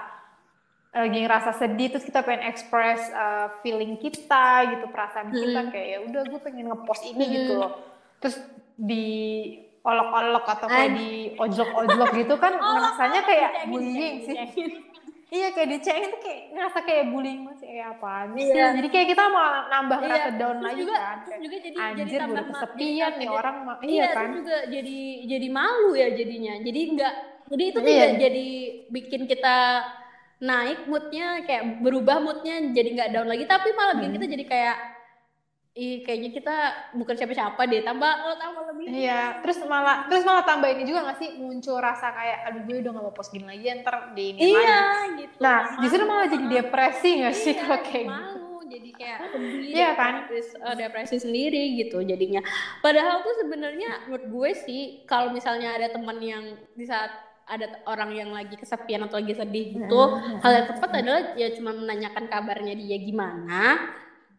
[0.93, 5.69] lagi ngerasa sedih terus kita pengen express uh, feeling kita gitu perasaan kita Mm.
[5.69, 7.33] kayak ya udah gue pengen ngepost ini Mm.
[7.35, 7.73] gitu loh
[8.19, 8.37] terus
[8.75, 9.07] di
[9.83, 14.37] olok-olok atau kayak di ojlok-ojlok gitu kan ngerasanya kayak bullying sih.
[15.33, 18.67] Iya kayak dicengin tuh kayak ngerasa kayak bullying masih kayak apaan sih Iya.
[18.77, 21.77] jadi kayak kita malah nambah Iya, ngerasa down terus lagi juga, kan terus juga jadi
[21.79, 24.99] anjir jadi gue tambah kesepian jadi- nih jadi- orang iya, iya terus kan juga jadi
[25.27, 27.15] jadi malu ya jadinya jadi enggak
[27.49, 27.89] jadi itu Iya.
[27.89, 28.47] tidak jadi
[28.89, 29.57] bikin kita
[30.43, 34.17] naik moodnya kayak berubah moodnya jadi nggak down lagi tapi malah bikin Hmm.
[34.19, 34.77] kita jadi kayak
[35.75, 36.57] ih kayaknya kita
[36.93, 41.01] bukan siapa-siapa deh tambah lo tambah lebih Iya, terus malah terus malah tambah ini juga
[41.03, 44.37] gak sih muncul rasa kayak aduh gue udah gak mau post gini lagi ntar di
[44.37, 45.13] ini iya lagi.
[45.23, 48.13] gitu Nah, justru malah jadi depresi gak sih Iya, kalau kayak gitu?
[48.13, 50.13] malu jadi kayak sedih Iya kan?
[50.21, 52.41] depresi, eh, depresi sendiri gitu jadinya
[52.79, 58.13] padahal tuh sebenarnya menurut gue sih kalau misalnya ada teman yang di saat ada orang
[58.13, 60.39] yang lagi kesepian atau lagi sedih gitu Mm-mm.
[60.39, 63.89] hal yang tepat adalah ya cuma menanyakan kabarnya dia gimana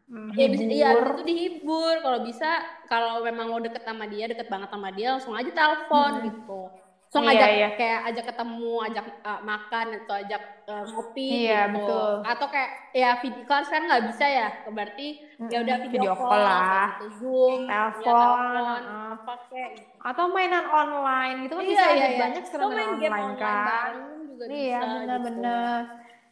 [0.04, 2.60] Hmm, ya bisa iya itu dihibur kalau bisa
[2.92, 6.26] kalau memang lo deket sama dia deket banget sama dia langsung aja telepon Hmm.
[6.28, 6.62] gitu
[7.14, 7.70] langsung Iya, ajak iya.
[7.78, 12.14] kayak ajak ketemu ajak uh, makan atau ajak uh, ngopi Iya, gitu betul.
[12.26, 15.08] atau kayak ya video kan sekarang nggak bisa ya berarti
[15.46, 16.58] ya udah video, video call, call lah.
[16.58, 19.72] kayak gitu, zoom ya, Telepon, telepon uh.
[20.04, 23.14] Atau mainan online gitu kan iya bisa iya ada iya banyak sekarang main mainan game
[23.14, 23.92] online online kan.
[24.26, 25.56] juga Iya, bisa gitu.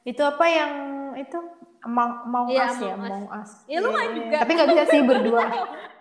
[0.01, 0.71] Itu apa yang
[1.15, 1.39] itu
[1.81, 3.51] Among, Among Iya, Us ya, Among Us.
[3.65, 4.37] Iya, lu main Iya, juga.
[4.45, 5.43] Tapi nggak bisa sih berdua.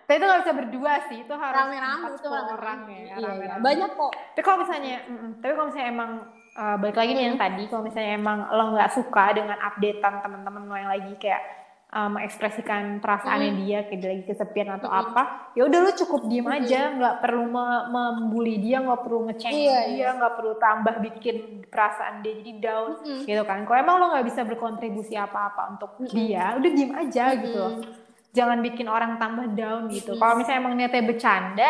[0.05, 2.91] Tapi itu nggak bisa berdua sih, itu harus rame-rame itu orang ya.
[2.91, 3.27] iya, iya.
[3.31, 3.61] rame-rame.
[3.63, 6.11] banyak kok Tapi kalau misalnya, mm-mm, tapi kalau misalnya emang
[6.59, 10.61] uh, balik lagi nih yang tadi, kalau misalnya emang lo nggak suka dengan updatean teman-teman
[10.67, 11.60] lo yang lagi kayak
[11.91, 15.01] uh, mengekspresikan perasaannya dia, kayak dia lagi kesepian atau Mm.
[15.03, 19.59] apa, ya udah lo cukup diem aja, nggak perlu me- membuli dia, nggak perlu ngecengin
[19.61, 21.35] Iya, dia, nggak perlu tambah bikin
[21.67, 23.27] perasaan dia jadi down, Mm-mm.
[23.27, 23.61] gitu kan.
[23.61, 26.09] Kalau emang lo nggak bisa berkontribusi apa-apa untuk Mm-mm.
[26.09, 27.73] dia, udah diem aja gitu loh.
[27.77, 27.83] Mm.
[28.31, 30.15] Jangan bikin orang tambah down gitu.
[30.15, 30.21] Mm-mm.
[30.23, 31.69] Kalau misalnya emang niatnya bercanda,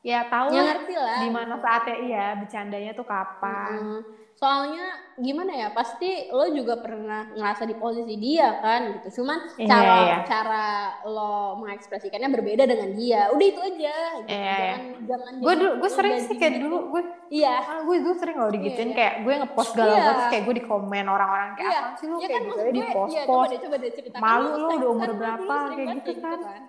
[0.00, 4.02] ya tahu ya lah ngerti lah di mana saatnya iya bercandanya tuh kapan Mm.
[4.40, 5.68] Soalnya gimana ya?
[5.68, 9.20] Pasti lo juga pernah ngerasa di posisi dia kan gitu.
[9.20, 10.16] Cuman Iya, cara iya.
[10.24, 10.66] cara
[11.04, 13.28] lo mengekspresikannya berbeda dengan dia.
[13.28, 13.94] Udah itu aja.
[14.16, 14.28] Gitu.
[14.32, 14.56] Iya, iya.
[14.56, 16.62] Jangan jangan gue dulu gue sering sih kayak gitu.
[16.64, 17.54] dulu gue Iya.
[17.60, 18.96] ah, gue dulu sering loh digituin Iya, iya.
[18.96, 20.04] kayak gue ngepost galau Iya.
[20.08, 21.80] terus kayak gue di komen orang-orang kayak Iya.
[21.82, 23.90] apa sih lu Ya kayak kan gitu di post coba post deh, coba deh.
[24.18, 26.38] Malu Lo lo sering- udah umur kan lo berapa, sering kayak gitu kan.
[26.40, 26.62] kan.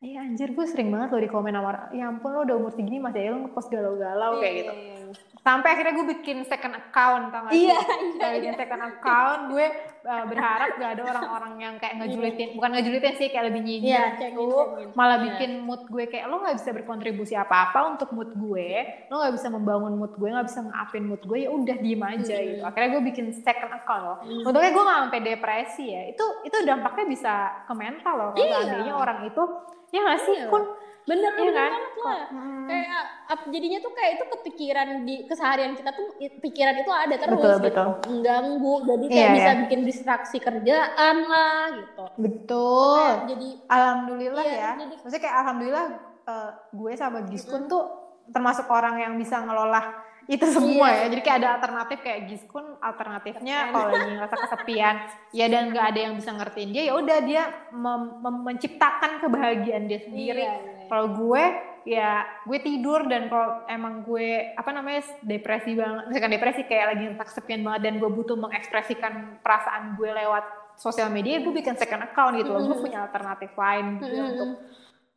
[0.00, 2.72] iya anjir gue sering banget loh di komen sama orang ya ampun lo udah umur
[2.72, 4.96] segini masih aja lo ngepost galau-galau kayak gitu iya.
[5.40, 7.88] Sampai akhirnya gue bikin second account tau gak Iya, sih?
[7.96, 9.66] iya, Kayak bikin second account gue
[10.02, 14.04] uh, berharap gak ada orang-orang yang kayak ngejulitin bukan ngejulitin sih kayak lebih nyinyir Iya,
[14.30, 14.60] gitu.
[14.92, 15.24] malah Iya.
[15.26, 18.68] bikin mood gue kayak lo nggak bisa berkontribusi apa-apa untuk mood gue
[19.06, 22.36] lo nggak bisa membangun mood gue nggak bisa ngeupin mood gue ya udah diem aja
[22.36, 22.46] Hmm.
[22.46, 24.44] gitu akhirnya gue bikin second account loh Hmm.
[24.44, 27.32] untungnya gue nggak sampai depresi ya itu itu dampaknya bisa
[27.64, 28.56] ke mental loh kalau Iya.
[28.60, 29.42] seandainya orang itu
[29.88, 30.48] ya nggak sih Iya.
[30.48, 30.64] kun
[31.10, 31.70] bener bener kan?
[31.70, 32.64] banget lah Hmm.
[32.64, 33.02] kayak
[33.48, 36.06] jadinya tuh kayak itu kepikiran di keseharian kita tuh
[36.40, 37.64] pikiran itu ada terus Betul, gitu.
[37.66, 37.86] betul.
[38.06, 39.60] mengganggu jadi kayak Iya, bisa iya.
[39.60, 45.86] bikin distraksi kerjaan lah gitu betul Kayak jadi alhamdulillah Iya, ya jadi- maksudnya kayak alhamdulillah
[46.24, 47.84] uh, gue sama Giskun tuh
[48.26, 49.82] termasuk orang yang bisa ngelola
[50.26, 50.98] itu semua Iya.
[51.00, 54.96] ya jadi kayak ada alternatif kayak Giskun alternatifnya kalau lagi ngerasa kesepian
[55.38, 57.42] ya dan nggak ada yang bisa ngertiin dia ya udah dia
[57.72, 60.79] mem- mem- menciptakan kebahagiaan dia sendiri Iya, iya.
[60.90, 61.42] Kalau gue
[61.82, 62.10] ya
[62.44, 67.62] gue tidur dan kalau emang gue apa namanya depresi banget misalkan depresi kayak lagi kesepian
[67.62, 72.50] banget dan gue butuh mengekspresikan perasaan gue lewat sosial media gue bikin second account gitu
[72.50, 72.82] loh gue Mhm.
[72.82, 74.32] punya alternatif lain gitu ya Mm-mm.
[74.34, 74.50] untuk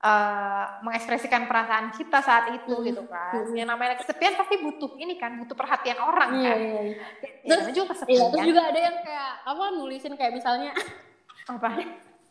[0.04, 2.84] eh, mengekspresikan perasaan kita saat itu Mhm.
[2.86, 6.80] gitu kan yang namanya kesepian pasti butuh ini kan butuh perhatian orang Iya, kan iya,
[6.82, 6.96] iya.
[7.24, 10.72] Ya, Terus- namanya juga Iya, kesepian terus juga ada yang kayak apa nulisin kayak misalnya
[11.46, 11.68] apa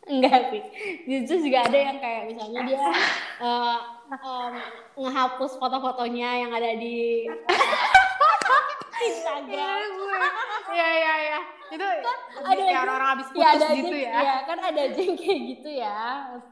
[0.05, 0.61] enggak sih.
[1.23, 2.79] Terus juga ada yang kayak misalnya dia
[3.39, 3.77] eh,
[4.13, 4.53] em,
[4.97, 7.23] ngehapus foto-fotonya yang ada di
[9.03, 9.49] Instagram.
[9.53, 10.17] Iya gue
[10.73, 11.39] ya ya ya
[11.73, 11.81] itu
[12.37, 15.39] ada kayak orang-orang habis Ya putus ada gitu ya ya kan ada aja yang kayak
[15.49, 15.97] gitu ya.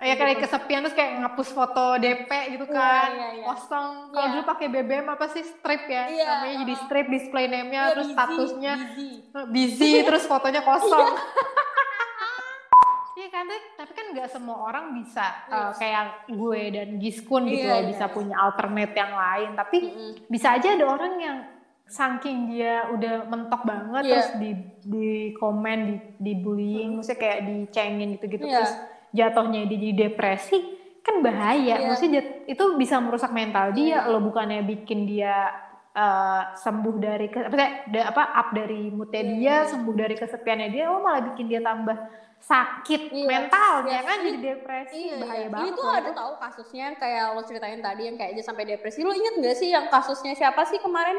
[0.01, 3.45] Ya kayak kesepian terus kayak ngapus foto DP gitu Iya, kan, iya, iya.
[3.45, 3.89] kosong.
[4.09, 4.33] Kalau Iya.
[4.33, 8.07] dulu pakai BBM apa sih strip ya, Iya, namanya jadi strip display name-nya, Iya, terus
[8.07, 9.09] busy, statusnya busy.
[9.53, 11.07] busy, terus fotonya kosong.
[13.31, 15.71] Kan, tapi- tapi kan nggak semua orang bisa uh, Iya.
[15.73, 18.13] kayak gue dan Giskun gitu Iya, loh, iya, bisa iya.
[18.13, 19.49] punya alternate yang lain.
[19.55, 20.11] Tapi Mm-mm.
[20.27, 21.37] bisa aja ada orang yang
[21.85, 24.11] saking dia udah mentok banget Iya.
[24.13, 28.55] terus di di komen di di bullying maksudnya kayak dicengin gitu-gitu Iya.
[28.57, 28.73] terus
[29.11, 30.57] jatuhnya dia jadi depresi
[31.01, 31.87] kan bahaya Iya.
[31.87, 35.51] maksudnya jat- itu bisa merusak mental dia lo bukannya bikin dia
[35.91, 37.59] eh, sembuh dari apa,
[38.07, 39.67] apa up dari moodnya Iya, dia iya.
[39.67, 41.97] sembuh dari kesepiannya dia lo malah bikin dia tambah
[42.41, 43.25] sakit Iya.
[43.29, 44.07] mentalnya Iya.
[44.07, 45.49] kan jadi depresi Iya, bahaya iya.
[45.49, 46.17] banget loh ada itu.
[46.17, 48.99] tahu kasusnya kayak lo ceritain tadi yang kayak dia sampai depresi.
[49.01, 51.15] Lo inget gak sih yang kasusnya siapa sih kemarin?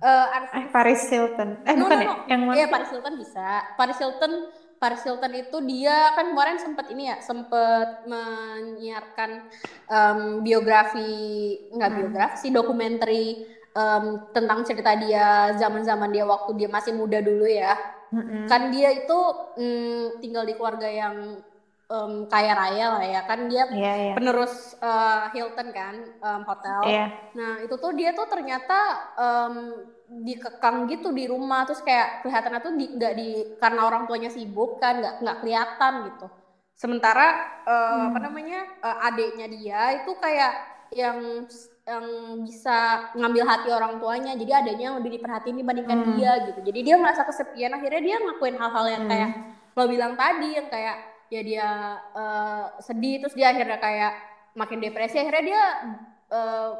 [0.00, 2.14] Eh, artis eh Paris Hilton eh No, bukan no, ya no.
[2.24, 2.66] yang mana Iya?
[2.68, 3.48] Paris Hilton bisa.
[3.76, 4.32] Paris Hilton
[4.80, 9.30] Paris Hilton itu dia kan kemarin sempat ini ya, sempat menyiarkan
[9.86, 11.12] em, biografi
[11.68, 11.98] nggak Hmm.
[12.00, 13.10] biografi sih dokumenter
[14.32, 17.76] tentang cerita dia zaman-zaman dia waktu dia masih muda dulu ya.
[18.12, 18.50] Mm-mm.
[18.50, 19.12] Kan dia itu
[19.58, 21.16] mm, tinggal di keluarga yang
[21.92, 23.18] em, kaya raya lah ya.
[23.28, 24.14] Kan dia Iya, iya.
[24.14, 24.52] penerus
[24.84, 25.94] eh, Hilton kan
[26.24, 26.84] em, hotel.
[26.84, 27.30] Iya.
[27.38, 28.74] Nah itu tuh dia tuh ternyata
[29.20, 29.54] em,
[30.26, 33.24] dikekang gitu di rumah terus kayak kelihatannya tuh di, nggak di
[33.62, 36.24] karena orang tuanya sibuk kan nggak nggak kelihatan gitu.
[36.82, 37.22] Sementara
[38.06, 38.24] apa Hmm.
[38.26, 40.50] namanya eh, adiknya dia itu kayak
[41.00, 41.18] yang
[41.82, 42.04] yang
[42.40, 42.76] bisa
[43.14, 46.08] ngambil hati orang tuanya jadi adanya yang lebih diperhatiin dibandingkan Hmm.
[46.14, 46.60] dia gitu.
[46.62, 49.10] Jadi dia merasa kesepian akhirnya dia ngelakuin hal-hal yang Hmm.
[49.10, 49.30] kayak
[49.70, 50.96] lo bilang tadi yang kayak
[51.28, 51.68] ya dia
[52.12, 54.12] eh, sedih terus dia akhirnya kayak
[54.52, 55.62] makin depresi akhirnya dia
[56.30, 56.70] eh,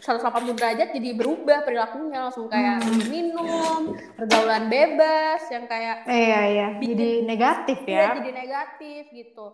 [0.00, 3.08] 180 derajat jadi berubah perilakunya langsung kayak Hmm.
[3.08, 6.68] minum pergaulan bebas yang kayak Iya, iya.
[6.76, 8.08] Jadi negatif ya ya.
[8.20, 9.48] jadi negatif gitu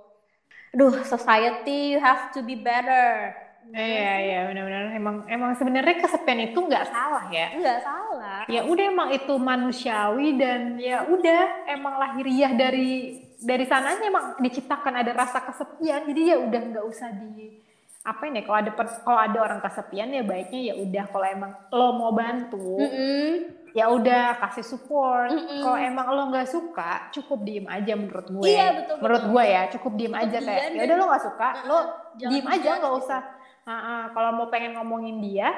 [0.74, 3.30] Duh, society you have to be better.
[3.72, 4.85] Iya, iya, benar-benar.
[4.92, 7.55] Emang, emang sebenarnya kesepian itu nggak salah ya.
[7.55, 8.42] Enggak salah.
[8.44, 15.00] Ya udah emang itu manusiawi dan ya udah emang lahiriah dari dari sananya emang diciptakan
[15.00, 16.05] ada rasa kesepian.
[16.05, 17.61] Jadi ya udah nggak usah di
[18.05, 21.88] apa ini kalau ada kalau ada orang kesepian ya baiknya ya udah kalau emang lo
[21.96, 23.29] mau bantu Mm-mm.
[23.72, 25.33] ya udah kasih support.
[25.33, 25.64] Mm-mm.
[25.64, 28.44] Kalau emang lo nggak suka cukup diem aja menurut gue.
[28.44, 29.33] Iya, betul, Menurut betul.
[29.33, 31.79] gue ya cukup diem Cukup aja kayak ya udah lo nggak suka lo
[32.14, 33.03] Jangan diem aja nggak gitu.
[33.09, 33.33] usah Ah,
[33.66, 35.50] ah, kalau mau pengen ngomongin dia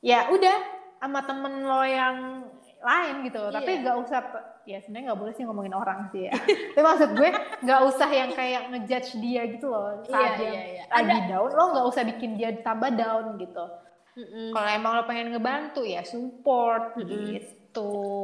[0.00, 0.56] ya udah
[0.96, 2.44] sama temen lo yang
[2.80, 3.80] lain gitu tapi Iya.
[3.82, 4.20] nggak usah
[4.62, 6.32] ya sebenarnya nggak boleh sih ngomongin orang sih ya
[6.70, 10.62] tapi maksud gue nggak usah yang kayak ngejudge dia gitu loh saat Iya, dia iya,
[10.70, 10.82] iya.
[10.86, 13.64] lagi Ada- down lo nggak usah bikin dia tambah down gitu
[14.10, 14.50] Mm-mm.
[14.50, 17.04] kalau emang lo pengen ngebantu ya support Mm-mm.
[17.30, 17.59] gitu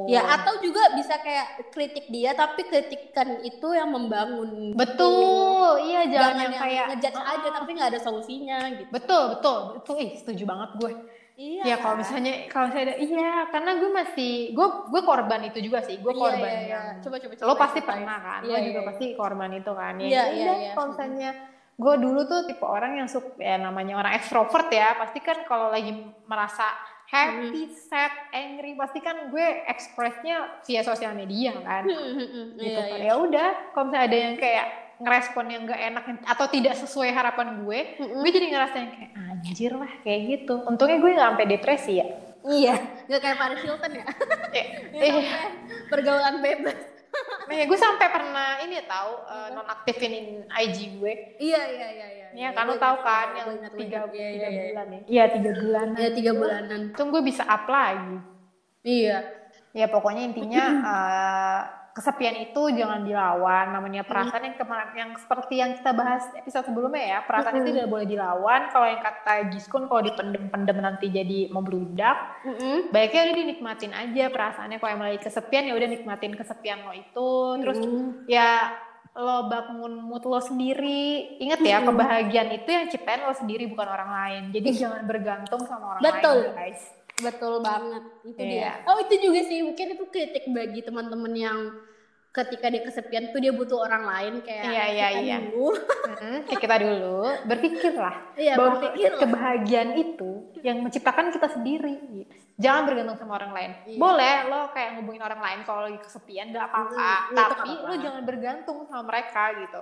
[0.06, 4.74] Ya atau juga bisa kayak kritik dia tapi kritikan itu yang membangun.
[4.74, 8.90] betul iya jangan, Jangan yang yang kayak ngejudge Ah, aja tapi nggak ada solusinya gitu.
[8.90, 10.92] betul betul betul ih setuju banget gue
[11.36, 11.62] Iya.
[11.62, 15.84] Ya kalau misalnya kalau saya ada iya karena gue masih gue gue korban itu juga
[15.84, 16.72] sih gue Iya, korban iya, iya.
[16.72, 17.92] yang Coba coba lo coba pasti ceritain.
[17.92, 20.72] pernah kan Iya, lo juga iya, pasti korban itu kan ya Iya, udah, iya, iya.
[20.72, 21.30] kalau misalnya
[21.76, 25.68] gue dulu tuh tipe orang yang suka ya namanya orang ekstrovert ya pasti kan kalau
[25.68, 25.92] lagi
[26.24, 26.64] merasa
[27.06, 32.02] happy, sad, angry pasti kan gue ekspresnya via sosial media kan gitu
[32.58, 32.98] Iya, kan.
[32.98, 33.06] iya.
[33.06, 37.60] ya udah kalau misalnya ada yang kayak ngerespon yang gak enak atau tidak sesuai harapan
[37.60, 38.20] gue Mm-mm.
[38.20, 42.08] gue jadi ngerasa yang kayak anjir lah kayak gitu untungnya gue gak sampai depresi ya
[42.46, 42.78] Iya,
[43.10, 44.06] nggak kayak Paris Hilton ya.
[44.30, 44.62] Sampai
[45.90, 46.78] pergaulan bebas.
[47.48, 50.12] nah, ya gue sampai pernah ini tahu uh, nonaktifin
[50.46, 52.26] IG gue Iya, iya, iya, iya.
[52.36, 54.62] ya kan lo tahu kan yang tiga, Iya, iya, tiga iya.
[54.72, 56.80] bulan ya iya tiga bulan Iya, tiga bulanan.
[56.92, 58.16] Untung gue bisa up lagi
[58.86, 59.18] Iya.
[59.76, 61.60] ya pokoknya intinya uh,
[61.96, 63.72] kesepian itu jangan dilawan.
[63.72, 67.18] Namanya perasaan yang kemarin yang seperti yang kita bahas episode sebelumnya ya.
[67.24, 68.68] Perasaan itu tidak boleh dilawan.
[68.68, 72.92] Kalau yang kata Giskun kalau dipendem-pendem nanti jadi membludak Mm-mm.
[72.92, 74.76] baiknya udah dinikmatin aja perasaannya.
[74.76, 77.32] Kalau emang lagi kesepian ya udah nikmatin kesepian lo itu.
[77.64, 78.28] Terus Mm-mm.
[78.28, 78.76] ya
[79.16, 81.40] lo bangun mood lo sendiri.
[81.40, 81.96] Inget ya Mm-mm.
[81.96, 84.42] kebahagiaan itu yang ciptain lo sendiri bukan orang lain.
[84.52, 86.52] Jadi jangan bergantung sama orang Betul.
[86.52, 88.02] lain guys Betul banget.
[88.22, 88.46] Itu Iya.
[88.46, 88.72] dia.
[88.84, 91.58] Oh, itu juga sih mungkin itu kritik bagi teman-teman yang
[92.30, 95.36] ketika dia kesepian tuh dia butuh orang lain kayak Iya, iya, kita iya.
[95.42, 95.66] dulu.
[96.44, 99.18] Kayak kita dulu berpikirlah Iya, bahwa berpikir lah.
[99.18, 101.96] kebahagiaan itu yang menciptakan kita sendiri
[102.54, 103.96] jangan bergantung sama orang lain Iya.
[103.96, 107.94] boleh lo kayak ngubungin orang lain kalau lagi kesepian gak apa-apa Mm, iya, tapi lo
[107.98, 109.80] jangan bergantung sama mereka gitu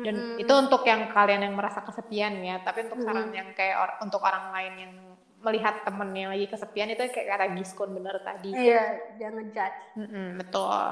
[0.00, 0.38] dan Mm-mm.
[0.38, 3.34] itu untuk yang kalian yang merasa kesepian ya tapi untuk saran Mm.
[3.34, 4.92] yang kayak or- untuk orang lain yang
[5.38, 8.50] melihat temen yang lagi kesepian itu kayak kata Giskon bener tadi.
[8.50, 9.80] Iya, jangan judge.
[9.94, 10.82] Mm-mm, betul.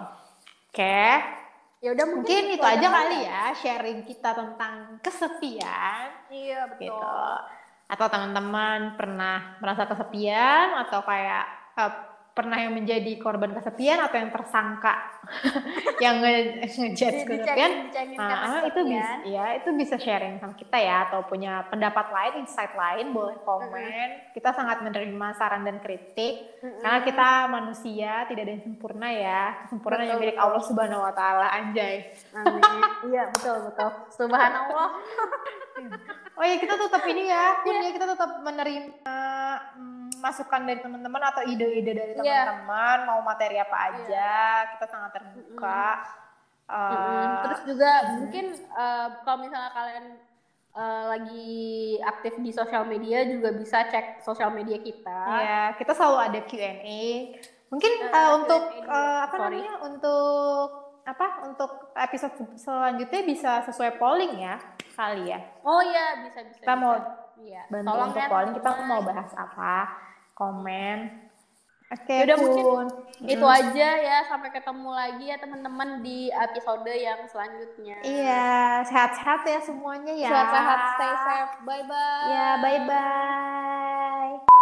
[0.71, 1.03] Oke.
[1.85, 3.43] Ya udah mungkin, mungkin itu aja kali ya.
[3.59, 4.75] sharing kita tentang
[5.05, 6.09] kesepian.
[6.33, 6.89] Iya, betul.
[6.89, 7.11] gitu
[7.87, 11.45] atau teman-teman pernah merasa kesepian atau kayak
[11.79, 11.93] eh,
[12.37, 14.93] pernah yang menjadi korban kesepian atau yang tersangka
[16.05, 20.53] yang nge- ngejudge kesepian dicengin- dicengin karena Ah, itu bisa ya itu bisa sharing sama
[20.53, 24.09] kita ya atau punya pendapat lain insight lain boleh komen.
[24.37, 26.61] Kita sangat menerima saran dan kritik.
[26.61, 29.43] Karena kita manusia tidak ada yang sempurna ya.
[29.67, 30.37] Sempurna Betul, milik.
[30.37, 32.13] Allah subhanahu wa taala anjay.
[32.37, 32.61] Amin.
[33.11, 33.89] iya, betul, betul.
[34.13, 34.89] Subhanallah.
[36.37, 38.93] Oh ya kita tetap ini ya, Kun ya kita tetap menerima
[39.75, 42.49] mm, masukan dari teman-teman atau ide-ide dari Iya.
[42.49, 44.33] teman-teman, mau materi apa aja,
[44.73, 45.87] kita sangat terbuka.
[46.67, 47.31] Eh, Mm-mm.
[47.43, 50.07] Terus juga mungkin eh, kalau misalnya kalian
[50.73, 51.51] eh, lagi
[52.03, 55.19] aktif di sosial media juga bisa cek sosial media kita.
[55.39, 57.03] ya kita selalu ada Q&A.
[57.67, 59.59] Mungkin Eh, eh, untuk eh, apa Sorry.
[59.59, 59.75] namanya?
[59.81, 60.69] Untuk
[61.03, 61.27] apa?
[61.45, 64.59] Untuk episode selanjutnya bisa sesuai polling ya
[64.93, 65.39] kali ya.
[65.63, 66.59] Oh iya, bisa bisa.
[66.61, 66.83] Kita bisa.
[66.83, 66.95] mau
[67.37, 67.63] Iya.
[67.69, 69.75] Bantu Tolong untuk ya, polling kita mau bahas apa?
[70.37, 71.27] Komen.
[71.87, 72.89] Oke, Yaudah, mungkin Kun.
[73.25, 78.03] Itu aja ya, sampai ketemu lagi ya teman-teman di episode yang selanjutnya.
[78.03, 80.29] Iya, sehat-sehat ya semuanya ya.
[80.29, 81.55] Sehat-sehat, stay safe.
[81.63, 82.27] Bye bye.
[82.27, 84.56] Ya, bye-bye.